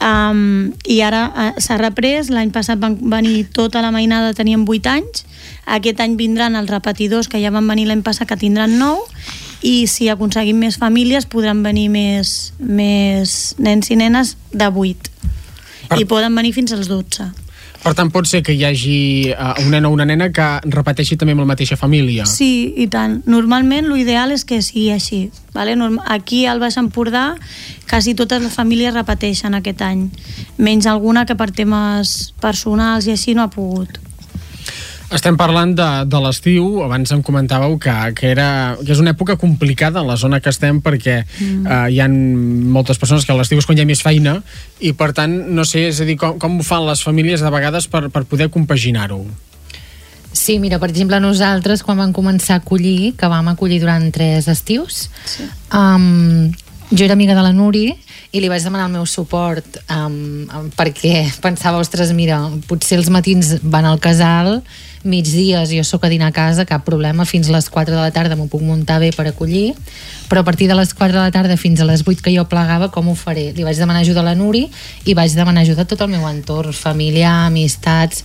[0.00, 2.30] um, i ara uh, s'ha reprès.
[2.32, 5.26] L'any passat van venir tota la mainada, teníem 8 anys.
[5.66, 9.04] Aquest any vindran els repetidors, que ja van venir l'any passat, que tindran 9,
[9.66, 15.10] i si aconseguim més famílies podran venir més, més nens i nenes de 8
[15.90, 15.98] per...
[16.00, 17.28] i poden venir fins als 12
[17.80, 18.98] per tant, pot ser que hi hagi
[19.32, 22.26] uh, un nen o una nena que repeteixi també amb la mateixa família.
[22.28, 23.20] Sí, i tant.
[23.30, 25.22] Normalment l'ideal és que sigui així.
[25.54, 25.74] Vale?
[26.12, 27.34] Aquí al Baix Empordà
[27.88, 30.06] quasi totes les famílies repeteixen aquest any.
[30.58, 33.98] Menys alguna que per temes personals i així no ha pogut.
[35.10, 39.34] Estem parlant de, de l'estiu, abans em comentàveu que, que, era, que és una època
[39.40, 41.66] complicada en la zona que estem perquè mm.
[41.66, 42.14] eh, hi han
[42.70, 44.36] moltes persones que a l'estiu és quan hi ha més feina
[44.78, 47.50] i per tant, no sé, és a dir, com, com ho fan les famílies de
[47.50, 49.24] vegades per, per poder compaginar-ho?
[50.32, 54.46] Sí, mira, per exemple, nosaltres quan vam començar a acollir, que vam acollir durant tres
[54.46, 55.48] estius, sí.
[55.74, 56.52] um,
[56.90, 57.88] jo era amiga de la Nuri
[58.30, 63.56] i li vaig demanar el meu suport um, perquè pensava, ostres, mira, potser els matins
[63.62, 64.60] van al casal
[65.02, 68.10] migdies jo sóc a dinar a casa, cap problema, fins a les 4 de la
[68.12, 69.72] tarda m'ho puc muntar bé per acollir,
[70.28, 72.44] però a partir de les 4 de la tarda fins a les 8 que jo
[72.50, 73.50] plegava, com ho faré?
[73.56, 74.66] Li vaig demanar ajuda a la Nuri
[75.06, 78.24] i vaig demanar ajuda a tot el meu entorn, familiar, amistats,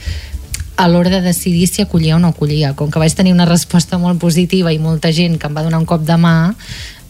[0.75, 2.73] a l'hora de decidir si acollia o no acollia.
[2.75, 5.79] Com que vaig tenir una resposta molt positiva i molta gent que em va donar
[5.79, 6.51] un cop de mà,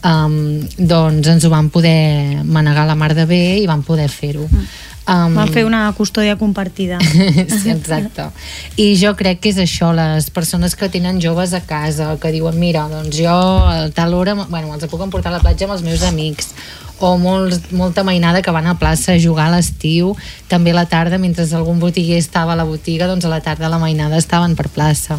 [0.06, 0.36] um,
[0.78, 4.46] doncs ens ho van poder manegar la mar de bé i van poder fer-ho.
[4.48, 4.68] Mm.
[5.06, 5.36] Um...
[5.38, 6.98] Van fer una custòdia compartida.
[7.00, 8.30] sí, exacte.
[8.76, 12.58] I jo crec que és això, les persones que tenen joves a casa, que diuen,
[12.58, 13.36] mira, doncs jo
[13.70, 16.50] a tal hora, bueno, els puc emportar a la platja amb els meus amics,
[16.98, 20.14] o molts, molta mainada que van a plaça a jugar a l'estiu,
[20.48, 23.68] també a la tarda, mentre algun botiguer estava a la botiga, doncs a la tarda
[23.68, 25.18] la mainada estaven per plaça.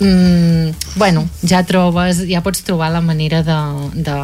[0.00, 3.60] Mm, bueno, ja trobes, ja pots trobar la manera de,
[3.94, 4.16] de,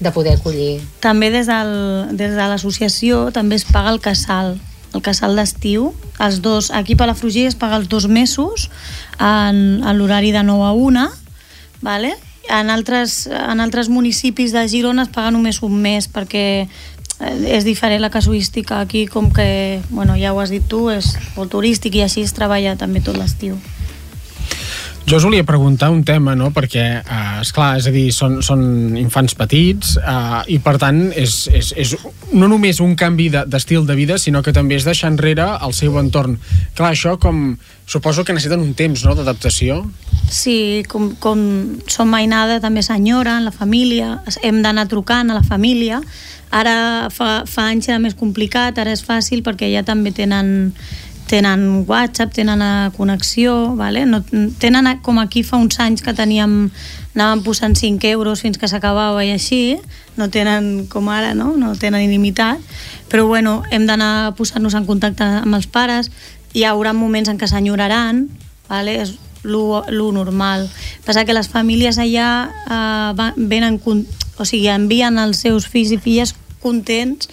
[0.00, 0.78] de poder acollir.
[1.02, 1.72] També des, del,
[2.16, 4.54] des de l'associació també es paga el casal,
[4.94, 5.92] el casal d'estiu.
[6.22, 8.70] Els dos, aquí a Palafrugell es paga els dos mesos
[9.18, 11.08] en, en l'horari de 9 a 1,
[11.82, 12.14] vale?
[12.48, 17.66] en, altres, en altres municipis de Girona es paga només un mes perquè eh, és
[17.66, 21.98] diferent la casuística aquí com que, bueno, ja ho has dit tu és molt turístic
[21.98, 23.58] i així es treballa també tot l'estiu
[25.08, 26.50] jo us volia preguntar un tema, no?
[26.52, 28.60] perquè, eh, és clar, és a dir, són, són
[29.00, 31.94] infants petits eh, i, per tant, és, és, és
[32.36, 35.72] no només un canvi d'estil de, de vida, sinó que també és deixar enrere el
[35.72, 36.36] seu entorn.
[36.76, 37.56] Clar, això com...
[37.88, 39.78] Suposo que necessiten un temps, no?, d'adaptació.
[40.28, 41.40] Sí, com, com
[41.88, 46.02] som mainada també s'enyoren, la família, hem d'anar trucant a la família.
[46.52, 50.50] Ara fa, fa anys era més complicat, ara és fàcil perquè ja també tenen
[51.28, 52.62] tenen WhatsApp, tenen
[52.96, 54.06] connexió, vale?
[54.06, 54.22] no,
[54.58, 56.70] tenen com aquí fa uns anys que teníem
[57.18, 59.78] anàvem posant 5 euros fins que s'acabava i així,
[60.16, 61.52] no tenen com ara, no?
[61.58, 62.62] no tenen il·limitat,
[63.10, 66.12] però bueno, hem d'anar posant-nos en contacte amb els pares,
[66.54, 68.28] hi haurà moments en què s'enyoraran,
[68.70, 69.00] vale?
[69.02, 70.68] és lo normal.
[71.06, 76.34] Passa que les famílies allà eh, venen, o sigui, envien els seus fills i filles
[76.62, 77.28] contents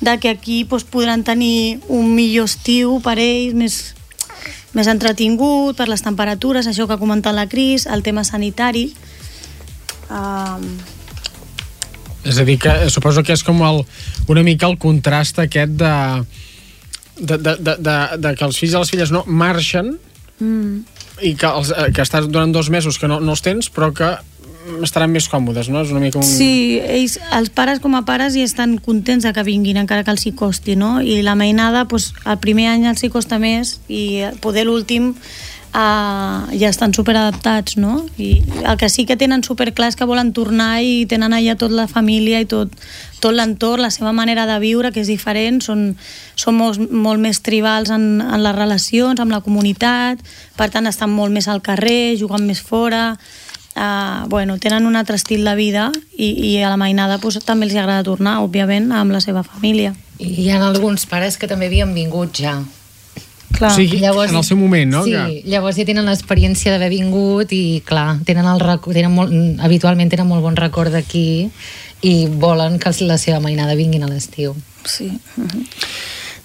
[0.00, 3.78] de que aquí doncs, podran tenir un millor estiu per ells, més,
[4.76, 8.90] més entretingut, per les temperatures, això que ha comentat la Cris, el tema sanitari.
[10.10, 10.64] Um...
[12.24, 13.82] És a dir, que suposo que és com el,
[14.28, 15.94] una mica el contrast aquest de,
[17.16, 19.94] de, de, de, de, de que els fills i les filles no marxen
[20.40, 20.74] mm.
[21.24, 23.88] i que, els, eh, que estàs durant dos mesos que no, no els tens, però
[23.96, 24.10] que
[24.84, 25.82] estaran més còmodes, no?
[25.84, 26.26] És una mica un...
[26.26, 30.12] Sí, ells, els pares com a pares ja estan contents de que vinguin, encara que
[30.14, 30.98] els hi costi, no?
[31.00, 36.50] I la mainada, doncs, el primer any els hi costa més i poder l'últim uh,
[36.52, 38.04] ja estan superadaptats, no?
[38.18, 41.78] I el que sí que tenen superclar és que volen tornar i tenen allà tota
[41.78, 42.72] la família i tot,
[43.20, 45.94] tot l'entorn, la seva manera de viure, que és diferent, són,
[46.36, 50.20] són molt, molt més tribals en, en les relacions, amb la comunitat,
[50.56, 53.14] per tant estan molt més al carrer, juguen més fora,
[53.80, 57.66] uh, bueno, tenen un altre estil de vida i, i a la mainada pues, també
[57.66, 59.94] els agrada tornar, òbviament, amb la seva família.
[60.20, 62.60] I hi ha alguns pares que també havien vingut ja.
[63.50, 63.72] Clar.
[63.72, 65.02] O sigui, en el seu moment, no?
[65.04, 69.32] Sí, Que- llavors ja tenen l'experiència d'haver vingut i, clar, tenen el record, tenen molt,
[69.60, 71.50] habitualment tenen molt bon record d'aquí
[72.06, 74.54] i volen que la seva mainada vinguin a l'estiu.
[74.84, 75.10] Sí.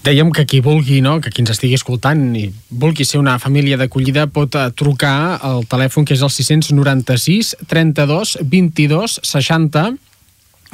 [0.06, 3.78] Dèiem que qui vulgui, no, que qui ens estigui escoltant i vulgui ser una família
[3.80, 9.86] d'acollida pot eh, trucar al telèfon que és el 696 32 22 60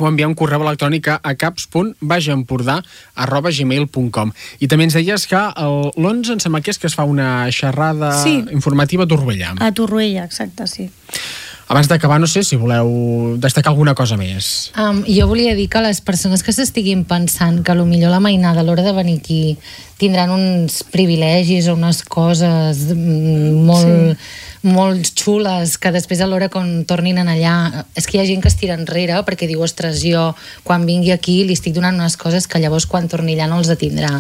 [0.02, 2.80] o enviar un correu electrònic a caps.bajaempordà
[3.24, 6.96] arroba gmail.com I també ens deies que el- l'11 em sembla que és que es
[6.98, 8.42] fa una xerrada Sí.
[8.52, 9.54] informativa a Torroella.
[9.60, 10.90] A Torroella, exacte, sí.
[11.72, 14.74] Abans d'acabar, no sé si voleu destacar alguna cosa més.
[14.76, 18.63] Um, jo volia dir que les persones que s'estiguin pensant que millor la mainada a
[18.67, 19.55] l'hora de venir aquí
[20.01, 24.67] tindran uns privilegis o unes coses mm, molt, sí.
[24.67, 28.41] molt xules que després a l'hora quan tornin en allà és que hi ha gent
[28.41, 30.32] que es tira enrere perquè diu, ostres, jo
[30.67, 33.72] quan vingui aquí li estic donant unes coses que llavors quan torni allà no els
[33.78, 34.17] tindrà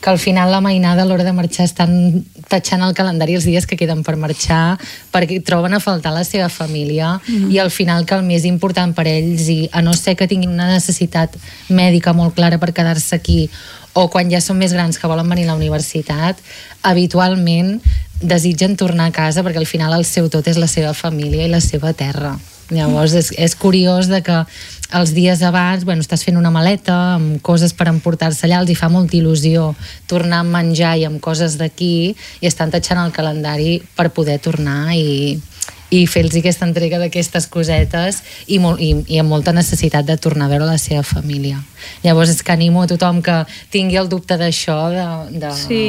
[0.00, 3.66] que al final la mainada a l'hora de marxar estan tatxant el calendari els dies
[3.68, 4.78] que queden per marxar
[5.12, 7.50] perquè troben a faltar la seva família Mhm.
[7.52, 10.50] i al final que el més important per ells i a no ser que tinguin
[10.50, 11.36] una necessitat
[11.68, 13.50] mèdica molt clara per quedar-se aquí
[13.92, 16.36] o quan ja són més grans que volen venir a la universitat
[16.82, 17.80] habitualment
[18.20, 21.50] desitgen tornar a casa perquè al final el seu tot és la seva família i
[21.52, 22.38] la seva terra
[22.70, 24.44] llavors és, és curiós de que
[24.94, 28.78] els dies abans bueno, estàs fent una maleta amb coses per emportar-se allà els hi
[28.78, 29.74] fa molta il·lusió
[30.08, 34.94] tornar amb menjar i amb coses d'aquí i estan tatxant el calendari per poder tornar
[34.96, 35.36] i,
[35.90, 40.48] i fer-los aquesta entrega d'aquestes cosetes i, molt, i, i amb molta necessitat de tornar
[40.48, 41.60] a veure la seva família.
[42.04, 43.38] Llavors és que animo a tothom que
[43.72, 45.06] tingui el dubte d'això de,
[45.38, 45.82] de, Sí.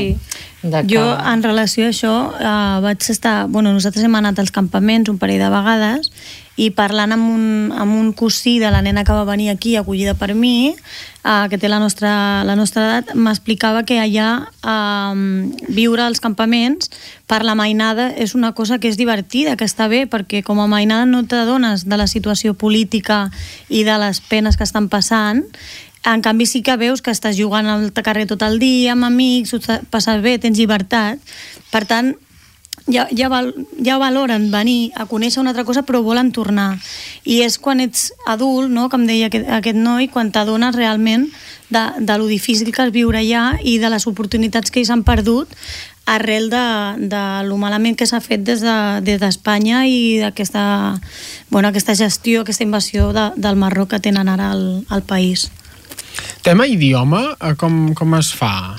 [0.91, 3.47] Jo, en relació a això, eh, vaig estar...
[3.47, 6.11] Bueno, nosaltres hem anat als campaments un parell de vegades
[6.59, 10.17] i parlant amb un, amb un cosí de la nena que va venir aquí acollida
[10.19, 10.75] per mi,
[11.23, 16.91] eh, que té la nostra, la nostra edat, m'explicava que allà eh, viure als campaments
[17.29, 20.67] per la mainada és una cosa que és divertida, que està bé, perquè com a
[20.67, 23.29] mainada no t'adones de la situació política
[23.69, 25.45] i de les penes que estan passant,
[26.05, 29.55] en canvi sí que veus que estàs jugant al carrer tot el dia amb amics,
[29.91, 31.19] passes bé, tens llibertat.
[31.71, 32.13] Per tant,
[32.87, 33.51] ja, ja, val,
[33.83, 36.77] ja valoren venir a conèixer una altra cosa però volen tornar.
[37.25, 38.87] I és quan ets adult, no?
[38.89, 41.27] com deia aquest, aquest noi, quan t'adones realment
[41.69, 45.51] de, de lo difícil que és viure allà i de les oportunitats que s'han perdut
[46.09, 46.63] arrel de,
[47.05, 50.97] de lo malament que s'ha fet des de- des d'Espanya de, i d'aquesta
[51.51, 55.51] bueno, aquesta gestió, aquesta invasió de, del Marroc que tenen ara al, al país.
[56.43, 58.77] Tema idioma, eh, com, com es fa?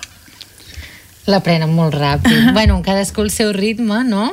[1.31, 2.51] L'aprenen molt ràpid.
[2.57, 4.31] bueno, cadascú al seu ritme, no?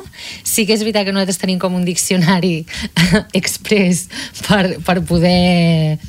[0.48, 2.62] Sí que és veritat que nosaltres tenim com un diccionari
[3.38, 4.08] express
[4.48, 6.00] per, per poder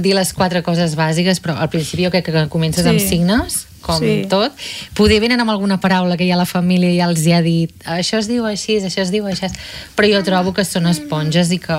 [0.00, 2.88] dir les quatre coses bàsiques, però al principi jo crec que comences Sí.
[2.88, 4.22] amb signes, com Sí.
[4.30, 4.54] tot.
[4.96, 8.16] Poder venen amb alguna paraula que ja la família ja els hi ha dit això
[8.22, 9.50] es diu així, això es diu així,
[9.94, 11.76] però jo trobo que són esponges i que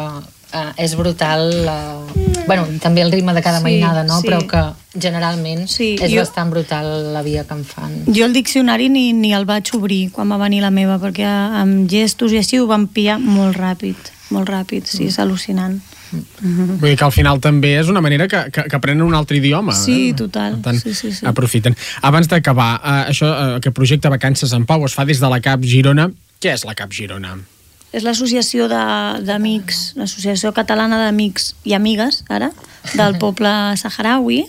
[0.53, 4.19] eh, és brutal eh, bueno, també el ritme de cada Sí, mainada, no?
[4.21, 4.27] sí.
[4.27, 8.03] però que generalment Sí, és jo- bastant brutal la via que em fan.
[8.07, 11.89] Jo el diccionari ni, ni el vaig obrir quan va venir la meva, perquè amb
[11.89, 13.95] gestos i així ho vam pillar molt ràpid,
[14.29, 15.79] molt ràpid, sí, és al·lucinant.
[16.39, 19.37] Vull dir que al final també és una manera que, que, que aprenen un altre
[19.37, 19.73] idioma.
[19.75, 20.13] Sí, eh?
[20.13, 20.53] total.
[20.61, 21.25] Per tant, Sí, sí, sí.
[21.25, 21.75] aprofiten.
[22.01, 25.41] Abans d'acabar, eh, això, eh, aquest projecte Vacances en Pau es fa des de la
[25.41, 26.09] CAP Girona.
[26.39, 27.35] Què és la CAP Girona?
[27.95, 32.51] És l'associació de- d'amics, l'associació catalana d'amics i amigues, ara,
[32.97, 34.43] del poble saharaui.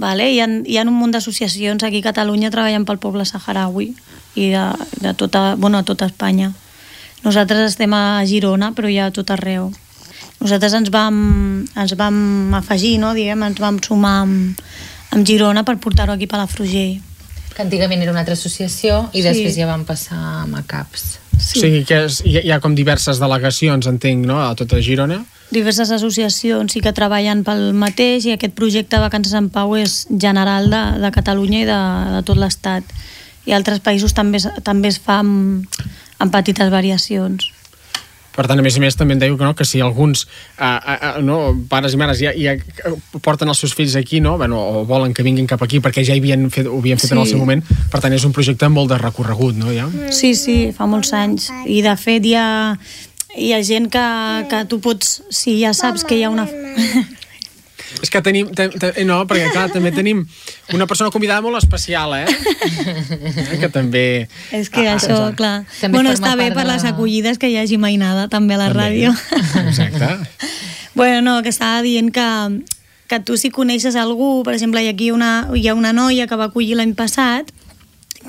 [0.00, 0.30] Vale?
[0.32, 3.90] Hi, ha, hi ha un munt d'associacions aquí a Catalunya treballant pel poble saharaui
[4.38, 4.62] i de,
[5.02, 6.52] de tota, bueno, a tota Espanya.
[7.26, 9.68] Nosaltres estem a Girona, però hi ha a tot arreu.
[10.40, 14.62] Nosaltres ens vam, ens vam afegir, no, diguem, ens vam sumar amb,
[15.12, 17.00] amb Girona per portar-ho aquí a Palafrugell.
[17.50, 19.26] que antigament era una altra associació i Sí.
[19.26, 21.18] després ja van passar a CAPS.
[21.40, 21.58] Sí.
[21.58, 24.80] O sigui que és, hi, ha- hi ha com diverses delegacions, entenc, no?, a tota
[24.84, 25.22] Girona.
[25.50, 30.70] diverses associacions sí que treballen pel mateix i aquest projecte Vacances en Pau és general
[30.70, 31.78] de, de Catalunya i de,
[32.18, 32.84] de tot l'Estat.
[33.46, 35.66] I altres països també, també es fa amb,
[36.22, 37.49] amb petites variacions.
[38.30, 40.64] Per tant, a més a més, també em deia que, no, que si alguns uh,
[40.78, 42.54] uh, uh, no, pares i mares ja, ja
[43.24, 46.14] porten els seus fills aquí, no, bueno, o volen que vinguin cap aquí perquè ja
[46.14, 47.14] hi havien fet, ho havien fet Sí.
[47.16, 49.88] en el seu moment, per tant, és un projecte amb molt de recorregut, no, ja?
[50.14, 51.50] Sí, sí, fa molts anys.
[51.66, 52.48] I de fet hi ha,
[53.36, 54.06] hi ha gent que,
[54.50, 56.46] que tu pots, si ja saps que hi ha una...
[57.98, 58.48] És que tenim...
[58.54, 60.22] Te, te, no, perquè clar, també tenim
[60.76, 62.26] una persona convidada molt especial, eh?
[62.26, 64.04] eh que també...
[64.54, 65.38] És que ah, això, exacte.
[65.40, 65.54] clar...
[65.80, 66.70] També bueno, està bé per de...
[66.72, 68.84] les acollides que hi hagi mainada també a la també.
[68.84, 69.14] ràdio.
[69.66, 70.12] Exacte.
[70.98, 72.28] bueno, no, que estava dient que,
[73.10, 76.30] que tu si coneixes algú, per exemple, hi ha aquí una, hi ha una noia
[76.30, 77.50] que va acollir l'any passat,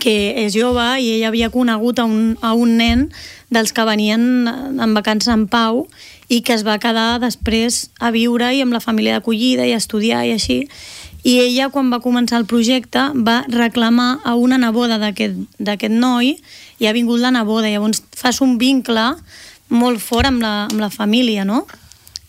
[0.01, 3.09] que és jove i ella havia conegut a un, a un nen
[3.51, 5.85] dels que venien en vacances en Pau
[6.31, 9.79] i que es va quedar després a viure i amb la família d'acollida i a
[9.81, 10.61] estudiar i així.
[11.27, 16.37] I ella, quan va començar el projecte, va reclamar a una neboda d'aquest noi
[16.79, 17.69] i ha vingut la neboda.
[17.69, 19.11] Llavors fas un vincle
[19.69, 21.65] molt fort amb la, amb la família, no?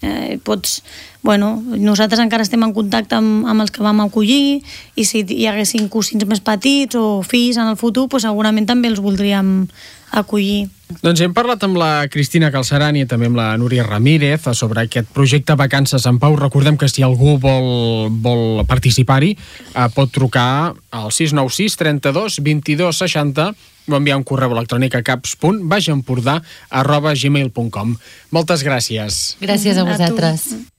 [0.03, 0.80] Eh, pots,
[1.22, 4.59] bueno, nosaltres encara estem en contacte amb, amb els que vam acollir
[4.98, 8.90] i si hi haguessin cosins més petits o fills en el futur, pues segurament també
[8.90, 9.68] els voldríem
[10.12, 10.68] acollir.
[11.00, 15.08] Doncs hem parlat amb la Cristina Calcerani i també amb la Núria Ramírez sobre aquest
[15.16, 16.36] projecte Vacances en Pau.
[16.36, 23.48] Recordem que si algú vol, vol participar-hi eh, pot trucar al 696 32 22 60
[23.88, 26.38] o enviar un correu electrònic a caps.baixempordà
[26.70, 27.96] arroba gmail.com.
[28.30, 29.22] Moltes gràcies.
[29.42, 30.52] Gràcies a vosaltres.
[30.52, 30.72] A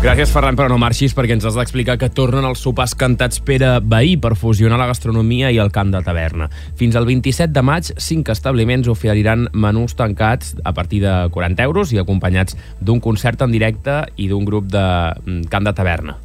[0.00, 3.74] Gràcies, Ferran, però no marxis perquè ens has d'explicar que tornen els sopars cantats Pere
[3.84, 6.48] Bahí per fusionar la gastronomia i el camp de taverna.
[6.80, 11.92] Fins al 27 de maig, cinc establiments oferiran menús tancats a partir de 40 euros
[11.92, 16.16] i acompanyats d'un concert en directe i d'un grup de mm, camp de taverna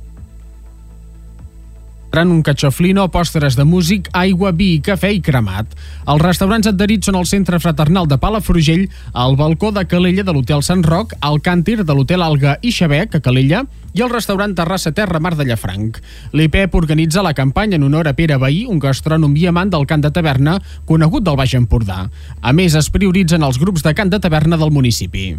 [2.24, 5.74] un cachoflino, postres de músic, aigua, vi, cafè i cremat.
[6.08, 10.64] Els restaurants adherits són el Centre Fraternal de Palafrugell, el balcó de Calella de l'Hotel
[10.64, 14.94] Sant Roc, el càntir de l'Hotel Alga i Xabec, a Calella, i el restaurant Terrassa
[14.96, 16.00] Terra Mar de Llafranc.
[16.32, 20.08] L'IPEP organitza la campanya en honor a Pere Bahí, un gastrònom i amant del cant
[20.08, 22.06] de taverna conegut del Baix Empordà.
[22.40, 25.34] A més, es prioritzen els grups de cant de taverna del municipi.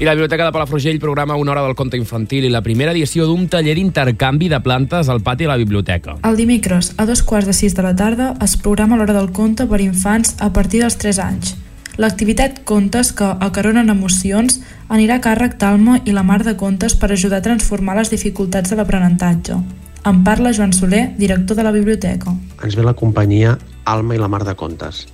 [0.00, 3.26] I la Biblioteca de Palafrugell programa una hora del conte infantil i la primera edició
[3.28, 6.14] d'un taller d'intercanvi de plantes al pati de la biblioteca.
[6.24, 9.66] El dimecres, a dos quarts de sis de la tarda, es programa l'hora del conte
[9.68, 11.52] per infants a partir dels 3 anys.
[12.00, 17.12] L'activitat Contes que acaronen emocions anirà a càrrec d'Alma i la Mar de Contes per
[17.12, 19.60] ajudar a transformar les dificultats de l'aprenentatge.
[20.08, 22.32] En parla Joan Soler, director de la biblioteca.
[22.64, 25.08] Ens ve la companyia Alma i la Mar de Contes,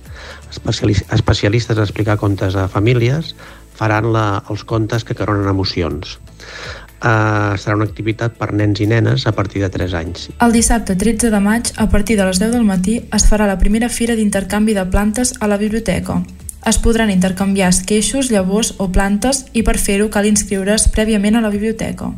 [1.11, 3.35] especialistes a explicar contes a famílies,
[3.77, 6.17] faran la, els contes que caronen emocions.
[6.97, 10.31] Uh, serà una activitat per nens i nenes a partir de 3 anys.
[10.41, 13.59] El dissabte 13 de maig, a partir de les 10 del matí, es farà la
[13.61, 16.23] primera fira d'intercanvi de plantes a la biblioteca.
[16.65, 21.53] Es podran intercanviar esqueixos, llavors o plantes i per fer-ho cal inscriure's prèviament a la
[21.53, 22.09] biblioteca.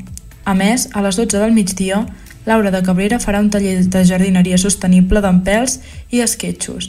[0.47, 2.05] A més, a les 12 del migdia,
[2.47, 6.87] Laura de Cabrera farà un taller de jardineria sostenible d'empels i esquetxos.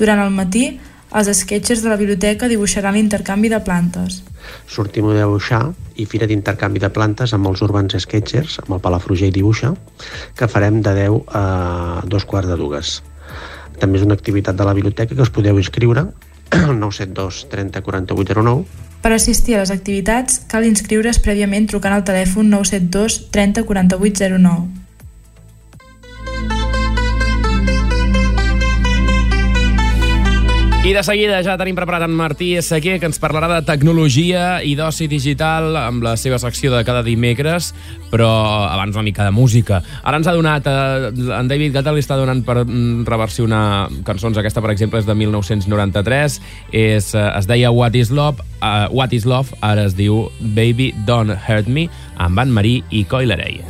[0.00, 0.78] Durant el matí
[1.16, 4.22] els sketchers de la biblioteca dibuixaran l'intercanvi de plantes.
[4.68, 5.62] Sortim a dibuixar
[5.96, 9.74] i fira d'intercanvi de plantes amb els Urbans Sketchers, amb el Palafrugell Dibuixa,
[10.36, 11.44] que farem de 10 a
[12.06, 12.98] dos quarts de dues.
[13.78, 16.08] També és una activitat de la biblioteca que us podeu inscriure
[16.50, 22.04] al 972 30 48 09 per assistir a les activitats cal inscriure's prèviament trucant al
[22.06, 24.87] telèfon 972 30 48 09.
[30.88, 34.70] I de seguida ja tenim preparat en Martí Seguer, que ens parlarà de tecnologia i
[34.72, 37.74] d'oci digital amb la seva secció de cada dimecres,
[38.08, 38.30] però
[38.70, 39.82] abans una mica de música.
[40.00, 44.40] Ara ens ha donat, eh, en David Guetta li està donant per mm, reversionar cançons,
[44.40, 46.40] aquesta per exemple és de 1993,
[46.72, 50.94] és, eh, es deia What is Love, uh, What is Love, ara es diu Baby
[51.04, 53.60] Don't Hurt Me, amb Anne Marie i Coilerey.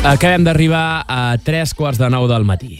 [0.00, 2.78] Acabem d'arribar a tres quarts de nou del matí.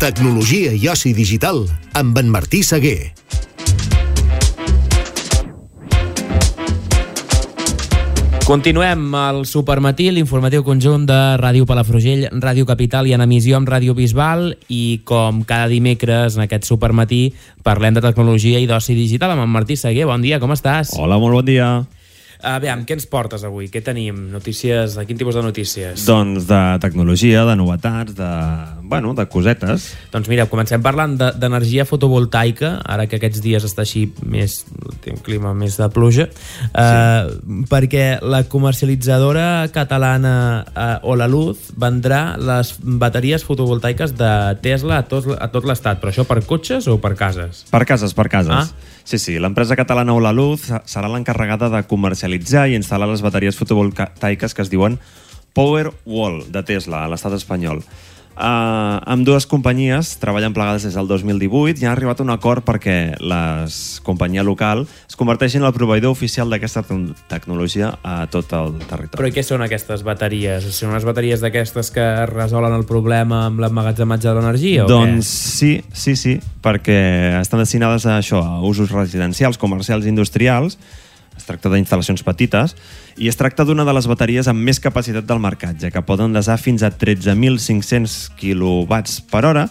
[0.00, 3.12] Tecnologia i oci digital amb en Martí Seguer.
[8.48, 13.92] Continuem al Supermatí, l'informatiu conjunt de Ràdio Palafrugell, Ràdio Capital i en emissió amb Ràdio
[13.92, 17.34] Bisbal i com cada dimecres en aquest Supermatí
[17.66, 20.08] parlem de tecnologia i d'oci digital amb en Martí Seguer.
[20.08, 20.96] Bon dia, com estàs?
[20.96, 21.68] Hola, molt bon dia.
[22.42, 23.70] Veiem, què ens portes avui?
[23.72, 24.26] Què tenim?
[24.32, 24.96] Notícies?
[24.98, 26.04] De quin tipus de notícies?
[26.08, 28.32] Doncs de tecnologia, de novetats, de,
[28.86, 29.88] bueno, de cosetes.
[30.12, 34.60] Doncs mira, comencem parlant de- d'energia fotovoltaica, ara que aquests dies està així més,
[35.02, 36.28] té un clima més de pluja,
[36.70, 37.26] uh,
[37.70, 44.32] perquè la comercialitzadora catalana uh, Olaluz vendrà les bateries fotovoltaiques de
[44.62, 47.64] Tesla a tot, a tot l'estat, però això per cotxes o per cases?
[47.70, 48.54] Per cases, per cases.
[48.54, 48.94] Ah.
[49.06, 54.62] Sí, sí, l'empresa catalana Olaluz serà l'encarregada de comercialitzar i instal·lar les bateries fotovoltaiques que
[54.62, 54.98] es diuen
[55.56, 57.80] Powerwall de Tesla a l'estat espanyol.
[58.36, 62.60] Uh, amb dues companyies treballen plegades des del 2018 i han arribat a un acord
[62.66, 63.64] perquè la
[64.04, 66.98] companyia local es converteixi en el proveïdor oficial d'aquesta te-
[67.30, 69.16] tecnologia a tot el territori.
[69.16, 70.68] Però què són aquestes bateries?
[70.76, 75.72] Són unes bateries d'aquestes que resolen el problema amb l'emmagatzematge de l'energia o Doncs sí,
[75.96, 80.76] sí, sí, perquè estan destinades a això, a usos residencials, comercials i industrials.
[81.36, 82.74] Es tracta d'instal·lacions petites
[83.16, 86.32] i es tracta d'una de les bateries amb més capacitat del mercat, ja que poden
[86.36, 89.66] desar fins a 13.500 kW per hora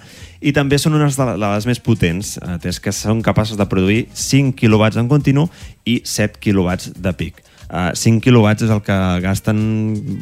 [0.46, 4.54] i també són unes de les més potents, atès que són capaces de produir 5
[4.60, 5.50] kW en continu
[5.86, 7.42] i 7 kW de pic.
[7.66, 9.58] Uh, 5 kW és el que gasten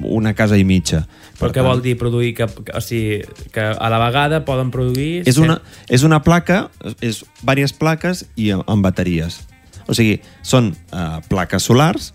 [0.07, 1.03] una casa i mitja.
[1.39, 2.31] Però què vol dir produir?
[2.37, 3.19] Que, o sigui,
[3.51, 5.25] que a la vegada poden produir...
[5.27, 5.59] És una,
[5.91, 6.69] és una placa,
[7.03, 9.41] és diverses plaques i amb, amb bateries.
[9.88, 12.11] O sigui, són uh, plaques solars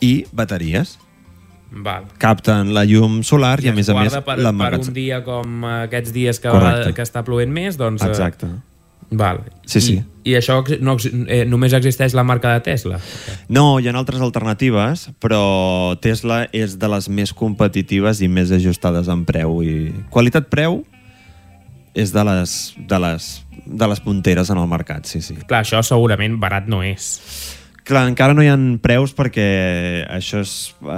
[0.00, 0.96] i bateries.
[1.70, 2.08] Val.
[2.18, 6.10] Capten la llum solar i, a més a més per, per un dia com aquests
[6.10, 6.90] dies que, Correcte.
[6.90, 8.02] va, que està plovent més, doncs...
[8.02, 8.48] eh, Exacte.
[9.10, 9.40] Val.
[9.66, 9.96] Sí, sí.
[10.22, 10.96] I, i això no,
[11.26, 13.00] eh, només existeix la marca de Tesla?
[13.50, 19.10] No, hi ha altres alternatives, però Tesla és de les més competitives i més ajustades
[19.10, 19.62] en preu.
[19.66, 20.82] I qualitat-preu
[21.94, 23.30] és de les, de, les,
[23.66, 25.38] de les punteres en el mercat, sí, sí.
[25.46, 27.16] Clar, això segurament barat no és.
[27.90, 29.44] Clar, encara no hi ha preus perquè
[30.14, 30.50] això és,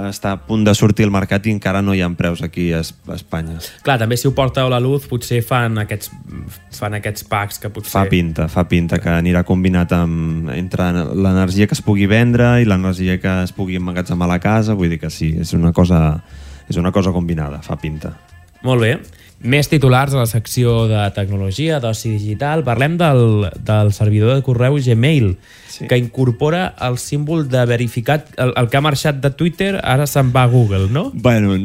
[0.03, 2.83] està a punt de sortir al mercat i encara no hi ha preus aquí a
[2.83, 3.55] Espanya.
[3.85, 6.11] Clar, també si ho porta a la luz potser fan aquests,
[6.77, 7.95] fan aquests packs que potser...
[7.95, 12.69] Fa pinta, fa pinta que anirà combinat amb, entre l'energia que es pugui vendre i
[12.69, 16.03] l'energia que es pugui emmagatzemar a la casa, vull dir que sí, és una cosa,
[16.69, 18.13] és una cosa combinada, fa pinta.
[18.61, 18.97] Molt bé.
[19.43, 22.63] Més titulars a la secció de tecnologia, d'oci digital.
[22.63, 25.33] Parlem del, del servidor de correu Gmail,
[25.67, 25.87] sí.
[25.89, 28.31] que incorpora el símbol de verificat...
[28.39, 31.09] El, el que ha marxat de Twitter ara se'n va a Google, no?
[31.11, 31.57] Bueno,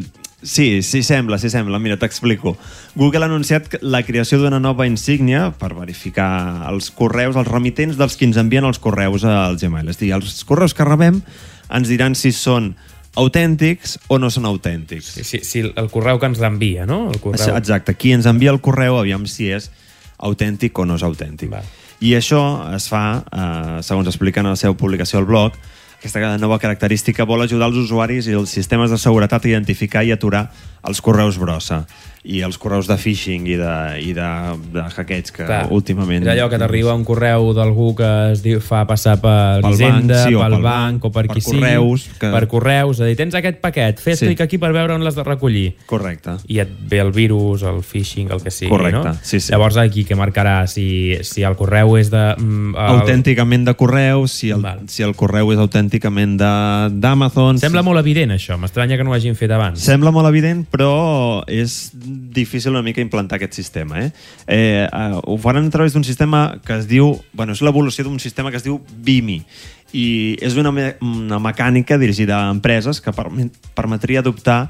[0.42, 1.78] sí, sí sembla, sí sembla.
[1.78, 2.56] Mira, t'explico.
[2.98, 8.18] Google ha anunciat la creació d'una nova insígnia per verificar els correus, els remitents dels
[8.18, 9.94] que ens envien els correus al Gmail.
[9.94, 11.22] És a dir, els correus que rebem
[11.70, 12.72] ens diran si són
[13.16, 15.14] autèntics o no són autèntics.
[15.16, 17.06] Sí, sí, sí el correu que ens l'envia, no?
[17.12, 17.56] El correu...
[17.56, 19.70] Exacte, qui ens envia el correu, aviam si és
[20.18, 21.50] autèntic o no és autèntic.
[21.52, 21.66] Val.
[22.04, 22.40] I això
[22.76, 25.56] es fa, eh, segons expliquen a la seva publicació al blog,
[25.98, 30.12] aquesta nova característica vol ajudar els usuaris i els sistemes de seguretat a identificar i
[30.14, 30.44] aturar
[30.86, 31.86] els correus brossa
[32.28, 33.74] i els correus de phishing i de,
[34.04, 34.24] i de,
[34.74, 36.26] de hackeig que Clar, últimament...
[36.26, 40.18] És allò que t'arriba un correu d'algú que es diu, fa passar per Pel Hisenda,
[40.18, 43.06] banc, sí, pel, pel banc, o per, per qui correus, sigui, que- per correus, és
[43.12, 44.26] dir, tens aquest paquet, fes Sí.
[44.26, 45.70] clic aquí per veure on l'has de recollir.
[45.86, 46.34] Correcte.
[46.52, 49.14] I et ve el virus, el phishing, el que sigui, Correcte, no?
[49.22, 49.52] sí, sí.
[49.54, 52.34] Llavors aquí que marcarà si, si el correu és de...
[52.36, 52.98] mm, El...
[52.98, 57.62] Autènticament de correu, si el, si el correu és autènticament d'Amazon...
[57.62, 59.80] Sembla molt evident això, m'estranya que no ho hagin fet abans.
[59.80, 64.02] Sembla molt evident, però és difícil una mica implantar aquest sistema.
[64.04, 64.10] Eh?
[64.46, 67.14] Eh, uh, ho faran a través d'un sistema que es diu...
[67.32, 69.42] Bueno, és l'evolució d'un sistema que es diu BIMI
[69.96, 74.68] i és una, me una mecànica dirigida a empreses que permet, permetria adoptar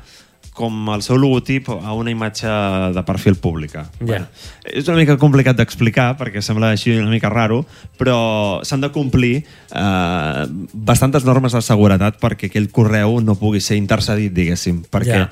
[0.59, 2.51] com el seu logotip a una imatge
[2.97, 3.87] de perfil pública.
[4.03, 4.25] Ja.
[4.67, 7.63] És una mica complicat d'explicar perquè sembla així una mica raro,
[8.01, 8.19] però
[8.67, 14.35] s'han de complir eh, bastantes normes de seguretat perquè aquell correu no pugui ser intercedit,
[14.35, 15.29] diguéssim, perquè, Ja.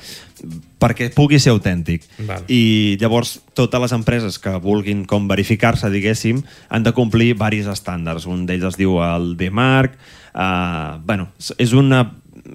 [0.79, 2.05] perquè pugui ser autèntic.
[2.29, 2.45] Val.
[2.49, 8.27] I llavors totes les empreses que vulguin com verificar-se, diguéssim, han de complir varis estàndards.
[8.31, 9.97] Un d'ells es diu el DMARC.
[10.37, 12.05] Eh, bueno, és una,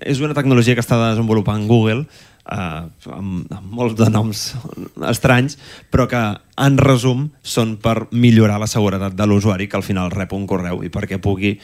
[0.05, 2.05] és una tecnologia que està desenvolupant Google
[2.51, 4.43] eh, amb, amb molts de noms
[5.09, 5.57] estranys,
[5.91, 6.21] però que
[6.61, 10.83] en resum són per millorar la seguretat de l'usuari que al final rep un correu
[10.85, 11.55] i perquè pugui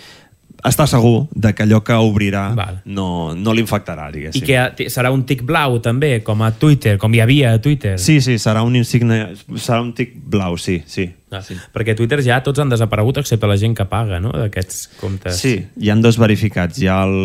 [0.65, 2.47] està segur de que allò que obrirà
[2.85, 4.45] no, no l'infectarà, I diguéssim.
[4.47, 7.97] que t- serà un tic blau, també, com a Twitter, com hi havia a Twitter.
[8.01, 11.09] Sí, sí, serà un insigne, serà un tic blau, sí, sí.
[11.29, 11.57] Ah, sí.
[11.75, 15.35] Perquè a Twitter ja tots han desaparegut excepte la gent que paga, no?, d'aquests comptes.
[15.41, 16.79] Sí, hi han dos verificats.
[16.79, 17.17] Hi ha el...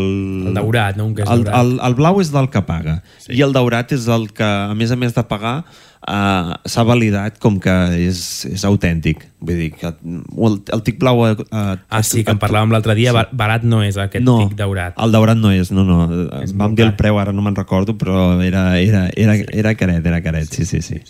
[0.50, 1.06] El daurat, no?
[1.06, 1.60] Un que és el, daurat.
[1.62, 2.96] el, el blau és del que paga.
[3.22, 3.36] Sí.
[3.38, 5.60] I el daurat és el que, a més a més de pagar,
[6.08, 7.72] uh, s'ha validat com que
[8.08, 9.24] és, és autèntic.
[9.42, 11.22] Vull dir, que el, el tic blau...
[11.24, 13.36] Uh, Ah, sí, que en parlàvem l'altre dia, sí.
[13.36, 14.94] barat no és aquest no, tic daurat.
[14.98, 16.06] el daurat no és, no, no.
[16.54, 20.22] Vam dir el preu, ara no me'n recordo, però era, era, era, era caret, era
[20.22, 21.00] caret, sí, sí, sí.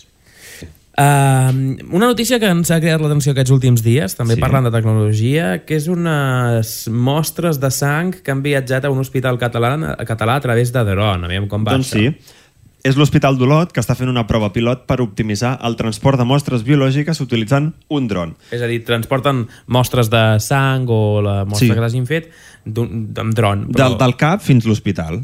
[0.93, 4.37] Uh, una notícia que ens ha creat l'atenció aquests últims dies, també Sí.
[4.37, 4.43] sí.
[4.43, 9.39] parlant de tecnologia, que és unes mostres de sang que han viatjat a un hospital
[9.41, 9.73] català,
[10.05, 11.25] català a través de dron.
[11.25, 12.11] Aviam com va Doncs això.
[12.13, 12.33] sí.
[12.83, 16.65] És l'Hospital d'Olot que està fent una prova pilot per optimitzar el transport de mostres
[16.67, 18.33] biològiques utilitzant un dron.
[18.51, 21.71] És a dir, transporten mostres de sang o la mostra Sí.
[21.71, 22.27] que l'hagin fet
[22.65, 23.71] d'un- amb dron.
[23.71, 25.23] Del, del CAP fins l'hospital,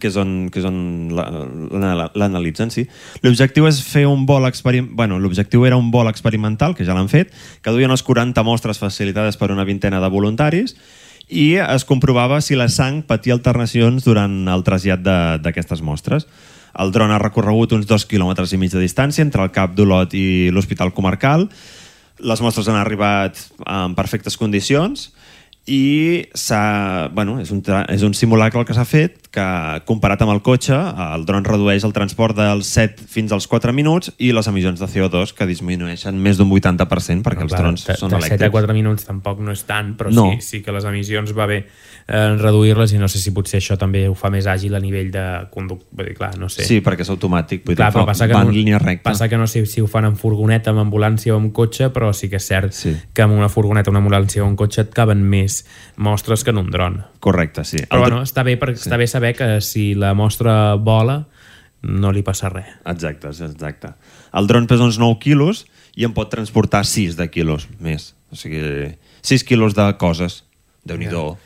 [0.00, 1.30] que és on, que és on la-
[1.94, 2.88] la- l'analitzen, sí.
[3.22, 4.96] L'objectiu és fer un vol experimental...
[4.96, 7.30] Bueno, l'objectiu era un vol experimental, que ja l'han fet,
[7.62, 10.74] que duien unes 40 mostres facilitades per una vintena de voluntaris
[11.30, 16.26] i es comprovava si la sang patia alternacions durant el trasllat de- d'aquestes mostres.
[16.78, 20.14] El dron ha recorregut uns dos quilòmetres i mig de distància entre el CAP d'Olot
[20.14, 21.48] i l'Hospital Comarcal.
[22.18, 25.08] Les mostres han arribat en perfectes condicions
[25.68, 26.24] i.
[27.12, 27.60] Bueno, és un,
[27.92, 29.44] és un simulacle el que s'ha fet que
[29.88, 30.76] comparat amb el cotxe,
[31.12, 34.88] el dron redueix el transport dels 7 fins als 4 minuts i les emissions de
[34.88, 38.54] CO2 que disminueixen més d'un 80% perquè els Clar, drons són de 7 a elèctrics.
[38.56, 40.30] 4 minuts tampoc no és tant, però No.
[40.38, 41.66] sí, sí que les emissions va bé
[42.08, 45.10] eh, reduir-les i no sé si potser això també ho fa més àgil a nivell
[45.12, 45.86] de conducta.
[45.92, 46.64] Vull dir, clar, no sé.
[46.64, 47.66] Sí, perquè és automàtic.
[47.66, 49.10] Vull Clar, dir, però fa- passa que, va no, en línia recta.
[49.10, 52.12] passa que no sé si ho fan amb furgoneta, amb ambulància o amb cotxe, però
[52.14, 52.96] sí que és cert Sí.
[53.12, 56.58] que amb una furgoneta, una ambulància o un cotxe et caben més mostres que en
[56.58, 57.04] un dron.
[57.20, 57.78] Correcte, sí.
[57.88, 61.26] Però bueno, està bé, perquè està bé saber que si la mostra vola
[61.82, 62.66] no li passa res.
[62.86, 63.92] Exacte, exacte.
[64.32, 68.14] El dron pesa uns 9 quilos i en pot transportar 6 de quilos més.
[68.30, 70.44] O sigui, 6 quilos de coses.
[70.84, 71.36] Déu-n'hi-do.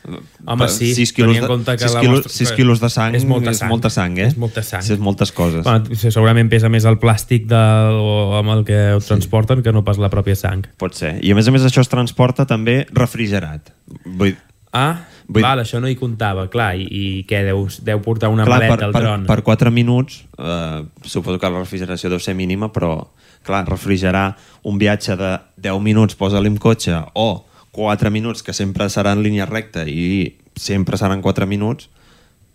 [0.45, 2.79] Home, sí, 6 quilos, tenint en compte de, que 6 la quilos, mostra- 6 quilos
[2.79, 3.69] de sang és molta és sang.
[3.73, 4.27] molta sang, eh?
[4.27, 4.81] És molta sang.
[4.85, 5.63] Sí, és moltes coses.
[5.65, 9.73] Bueno, sí, segurament pesa més el plàstic del, o amb el que ho transporten que
[9.75, 10.63] no pas la pròpia sang.
[10.79, 11.17] Pot ser.
[11.25, 13.73] I a més a més això es transporta també refrigerat.
[14.05, 14.35] Vull...
[14.73, 16.71] Ah, Vull- val, això no hi comptava, clar.
[16.79, 19.25] I, i què, deu, deu portar una clar, maleta per, al per, dron?
[19.29, 22.95] per 4 minuts eh, suposo que la refrigeració deu ser mínima però
[23.43, 28.85] clar, refrigerar un viatge de 10 minuts, posa-li un cotxe o 4 minuts que sempre
[28.93, 31.89] serà en línia recta i sempre seran 4 minuts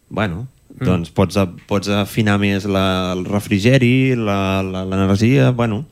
[0.08, 0.46] bueno,
[0.78, 0.84] Mm.
[0.84, 1.34] doncs pots,
[1.66, 5.86] pots afinar més la, el refrigeri la- la- l'energia bueno,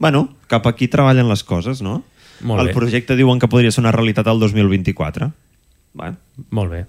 [0.00, 2.02] bueno, cap aquí treballen les coses no?
[2.40, 2.74] Molt el bé.
[2.74, 5.30] projecte diuen que podria ser una realitat el 2024
[5.94, 6.16] bueno.
[6.50, 6.80] Molt bé.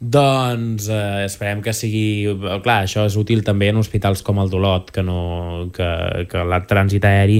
[0.00, 2.26] Doncs eh, esperem que sigui...
[2.64, 6.52] Clar, això és útil també en hospitals com el d'Olot, que, no, que, que el
[6.68, 7.38] trànsit aeri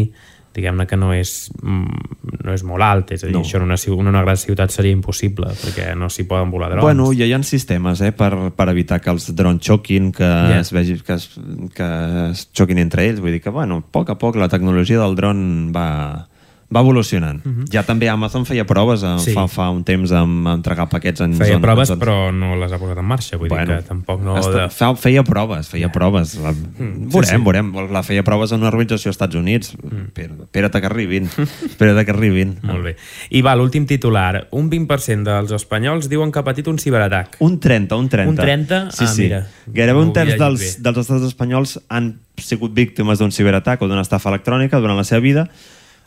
[0.56, 3.42] diguem-ne que no és, mm, no és molt alt, és a dir, No.
[3.44, 6.82] això en una, en una gran ciutat seria impossible, perquè no s'hi poden volar drons.
[6.82, 10.60] Bueno, ja hi ha sistemes eh, per, per evitar que els drons xoquin, que, yeah.
[10.60, 11.30] es vegi, que, es,
[11.74, 11.90] que
[12.30, 13.20] es xoquin entre ells.
[13.20, 16.28] Vull dir que, bueno, a poc a poc la tecnologia del dron va,
[16.74, 17.44] va evolucionant.
[17.46, 17.70] Mm -hmm.
[17.72, 19.32] Ja també Amazon feia proves eh, Sí.
[19.32, 22.72] fa, fa un temps amb entregar paquets en Feia zones- proves, zones- però no les
[22.72, 24.36] ha posat en marxa, vull Bueno, dir que tampoc no...
[24.36, 24.96] Està, De...
[24.96, 26.34] feia proves, feia proves.
[26.36, 27.42] La, Mm, veurem, sí, sí.
[27.42, 27.72] veurem.
[27.92, 29.76] La feia proves en una organització als Estats Units.
[29.82, 30.40] Mm.
[30.42, 31.24] Espera't que arribin.
[31.64, 32.58] Espera't que arribin.
[32.62, 32.96] Molt bé.
[33.30, 34.48] I va, l'últim titular.
[34.50, 37.36] Un 20% dels espanyols diuen que ha patit un ciberatac.
[37.38, 38.28] Un 30, un 30.
[38.30, 38.90] Un 30?
[38.90, 39.22] Sí, Ah, sí.
[39.22, 39.46] mira.
[39.66, 44.28] Gairebé un terç dels, dels estats espanyols han sigut víctimes d'un ciberatac o d'una estafa
[44.30, 45.48] electrònica durant la seva vida.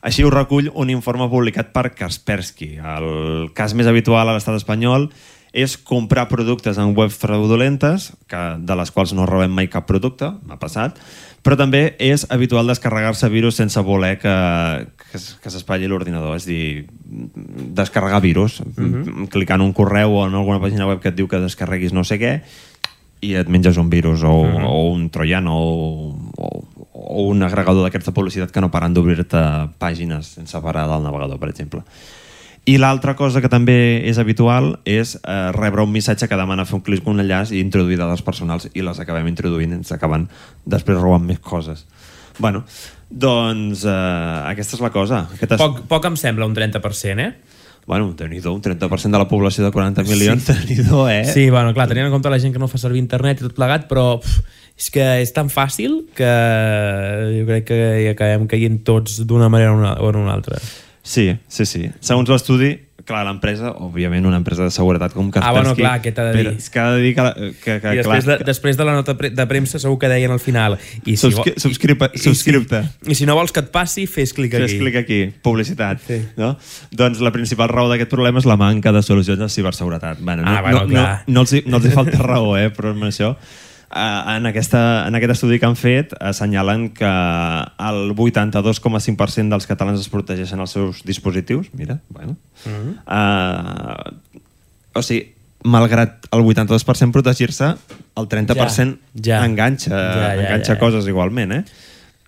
[0.01, 2.77] Així ho recull un informe publicat per Kaspersky.
[2.79, 5.09] El cas més habitual a l'estat espanyol
[5.51, 10.29] és comprar productes en webs fraudulentes, que, de les quals no rebem mai cap producte,
[10.45, 10.99] m'ha passat,
[11.43, 14.33] però també és habitual descarregar-se virus sense voler que,
[15.09, 16.85] que, que s'espatlli l'ordinador, és dir,
[17.73, 19.27] descarregar virus, Mhm.
[19.33, 22.19] clicant un correu o en alguna pàgina web que et diu que descarreguis no sé
[22.19, 22.41] què,
[23.21, 24.65] i et menges un virus o, Mhm.
[24.65, 26.63] o un troiano o, o,
[27.09, 29.41] o un agregador d'aquests de publicitat que no paren d'obrir-te
[29.81, 31.81] pàgines sense parar del navegador, per exemple.
[32.69, 36.77] I l'altra cosa que també és habitual és eh, rebre un missatge que demana fer
[36.77, 40.27] un clic un enllaç i introduir dades personals i les acabem introduint i ens acaben
[40.69, 41.87] després robant més coses.
[42.37, 42.61] Bueno,
[43.09, 45.23] doncs eh, aquesta és la cosa.
[45.33, 45.61] Aquest es...
[45.61, 47.31] Poc, poc em sembla un 30%, eh?
[47.89, 50.75] Bueno, déu nhi un 30% de la població de 40 milions, sí.
[50.77, 51.23] déu eh?
[51.25, 53.55] Sí, bueno, clar, tenint en compte la gent que no fa servir internet i tot
[53.57, 56.29] plegat, però pff, és que és tan fàcil que
[57.37, 60.59] jo crec que hi acabem caient tots d'una manera o en una altra.
[61.03, 61.89] Sí, sí, sí.
[62.05, 62.77] Segons l'estudi
[63.09, 65.49] clar, l'empresa, òbviament una empresa de seguretat com Kaspersky...
[65.49, 66.43] Ah, bueno, clar, què t'ha de dir?
[66.45, 67.23] però És que ha de dir que...
[67.63, 70.11] que, que I després, clar, de, després de la nota pre- de premsa segur que
[70.11, 70.75] deien al final
[71.09, 72.83] i si Subscri- subscripa- i, subscripte.
[72.83, 74.67] I, si, I si no vols que et passi, fes clic aquí.
[74.67, 76.03] Fes clic aquí, publicitat.
[76.05, 76.19] Sí.
[76.37, 76.51] No?
[77.01, 80.21] Doncs la principal raó d'aquest problema és la manca de solucions de ciberseguretat.
[80.21, 81.23] Bueno, no, Ah, bueno, no, no, clar.
[81.25, 83.33] no, els, hi- no els hi falta raó, eh, però amb això...
[83.89, 90.03] Uh, en, aquesta, en aquest estudi que han fet assenyalen que el 82,5% dels catalans
[90.03, 91.71] es protegeixen els seus dispositius.
[91.73, 92.35] Mira, bueno.
[92.69, 92.99] Mhm.
[93.09, 94.13] Uh,
[94.93, 95.31] o sigui,
[95.65, 97.73] malgrat el 82% protegir-se,
[98.15, 99.45] el 30% Ja, ja.
[99.45, 100.79] enganxa, Ja, ja, enganxa ja, ja.
[100.79, 101.63] coses igualment, eh?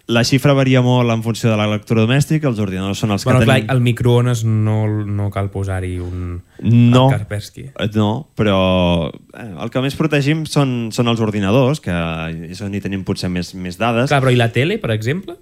[0.07, 3.57] La xifra varia molt en funció de l'electrodomèstic, els ordinadors són els Bueno, que clar,
[3.61, 3.69] tenim...
[3.71, 6.41] al microones no, no cal posar-hi un...
[6.63, 7.67] No, el Kaspersky.
[7.69, 8.57] eh, no, però
[9.11, 11.93] eh, el que més protegim són, són els ordinadors, que
[12.49, 14.09] és on hi tenim potser més, més dades.
[14.09, 15.37] Clar, però i la tele, per exemple?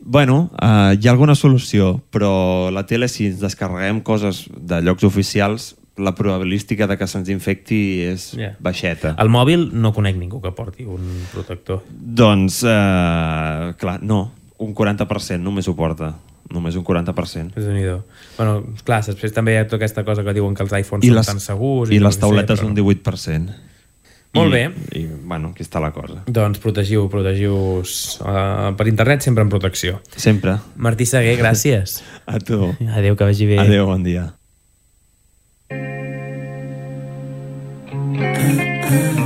[0.00, 5.04] Bueno, eh, hi ha alguna solució, però la tele, si ens descarreguem coses de llocs
[5.04, 8.54] oficials, la probabilística de que se'ns infecti és Ja.
[8.58, 9.14] baixeta.
[9.18, 11.84] Al mòbil no conec ningú que porti un protector.
[11.90, 14.32] Doncs, eh, clar, no.
[14.58, 16.14] Un 40% només ho porta.
[16.50, 17.52] Només un 40%.
[17.56, 18.00] És déu
[18.36, 21.08] Bueno, clar, després també hi ha tota aquesta cosa que diuen que els iPhones I
[21.12, 21.90] són les, tan segurs...
[21.94, 23.54] I no les sé, tauletes però- un 18%.
[24.32, 24.74] Molt I, bé.
[24.98, 26.22] I, bueno, aquí està la cosa.
[26.26, 30.00] Doncs protegiu, protegiu-vos uh, per internet sempre en protecció.
[30.14, 30.56] Sempre.
[30.76, 32.00] Martí Seguer, gràcies.
[32.26, 32.74] A tu.
[32.94, 33.58] Adéu, que vagi bé.
[33.58, 34.34] Adéu, bon dia.
[38.90, 39.19] you.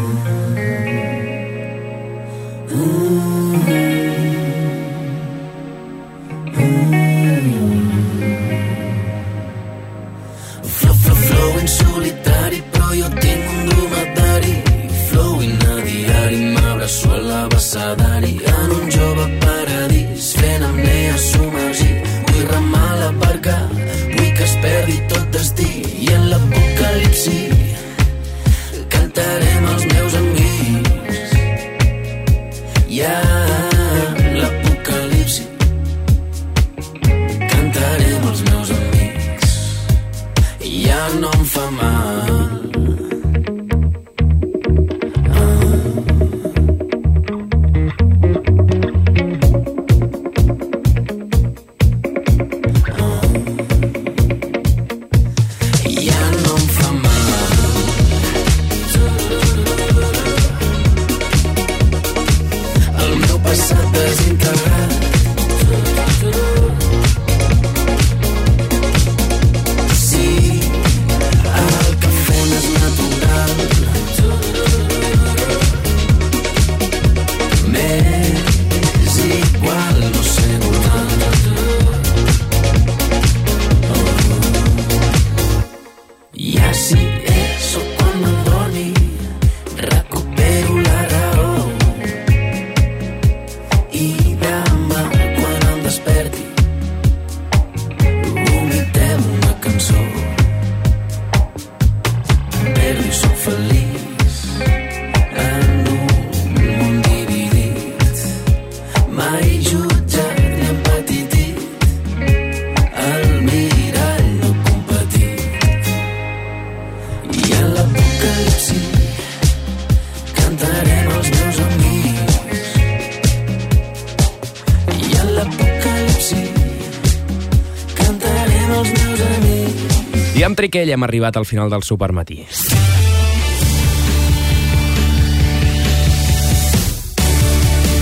[130.74, 132.40] Triquell hem arribat al final del Supermatí.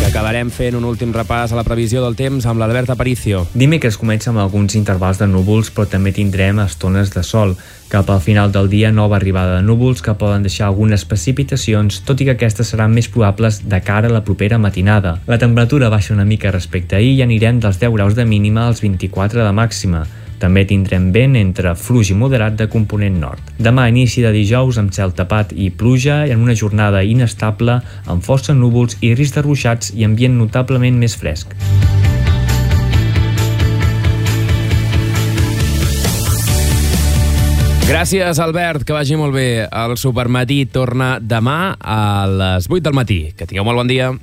[0.08, 3.42] Acabarem fent un últim repàs a la previsió del temps amb l'Albert Aparicio.
[3.52, 7.52] Dimecres comença amb alguns intervals de núvols, però també tindrem estones de sol.
[7.92, 12.24] Cap al final del dia, nova arribada de núvols que poden deixar algunes precipitacions, tot
[12.24, 15.18] i que aquestes seran més probables de cara a la propera matinada.
[15.28, 18.64] La temperatura baixa una mica respecte a ahir i anirem dels 10 graus de mínima
[18.64, 20.06] als 24 de màxima.
[20.43, 23.53] També tindrem vent entre fluix i moderat de component nord.
[23.62, 27.78] Demà, inici de dijous amb cel tapat i pluja en una jornada inestable
[28.11, 31.55] amb força núvols i risc de ruixats i ambient notablement més fresc.
[37.86, 39.66] Gràcies, Albert, que vagi molt bé.
[39.68, 43.18] El Supermatí torna demà a les 8 del matí.
[43.36, 44.14] Que tingueu molt bon dia.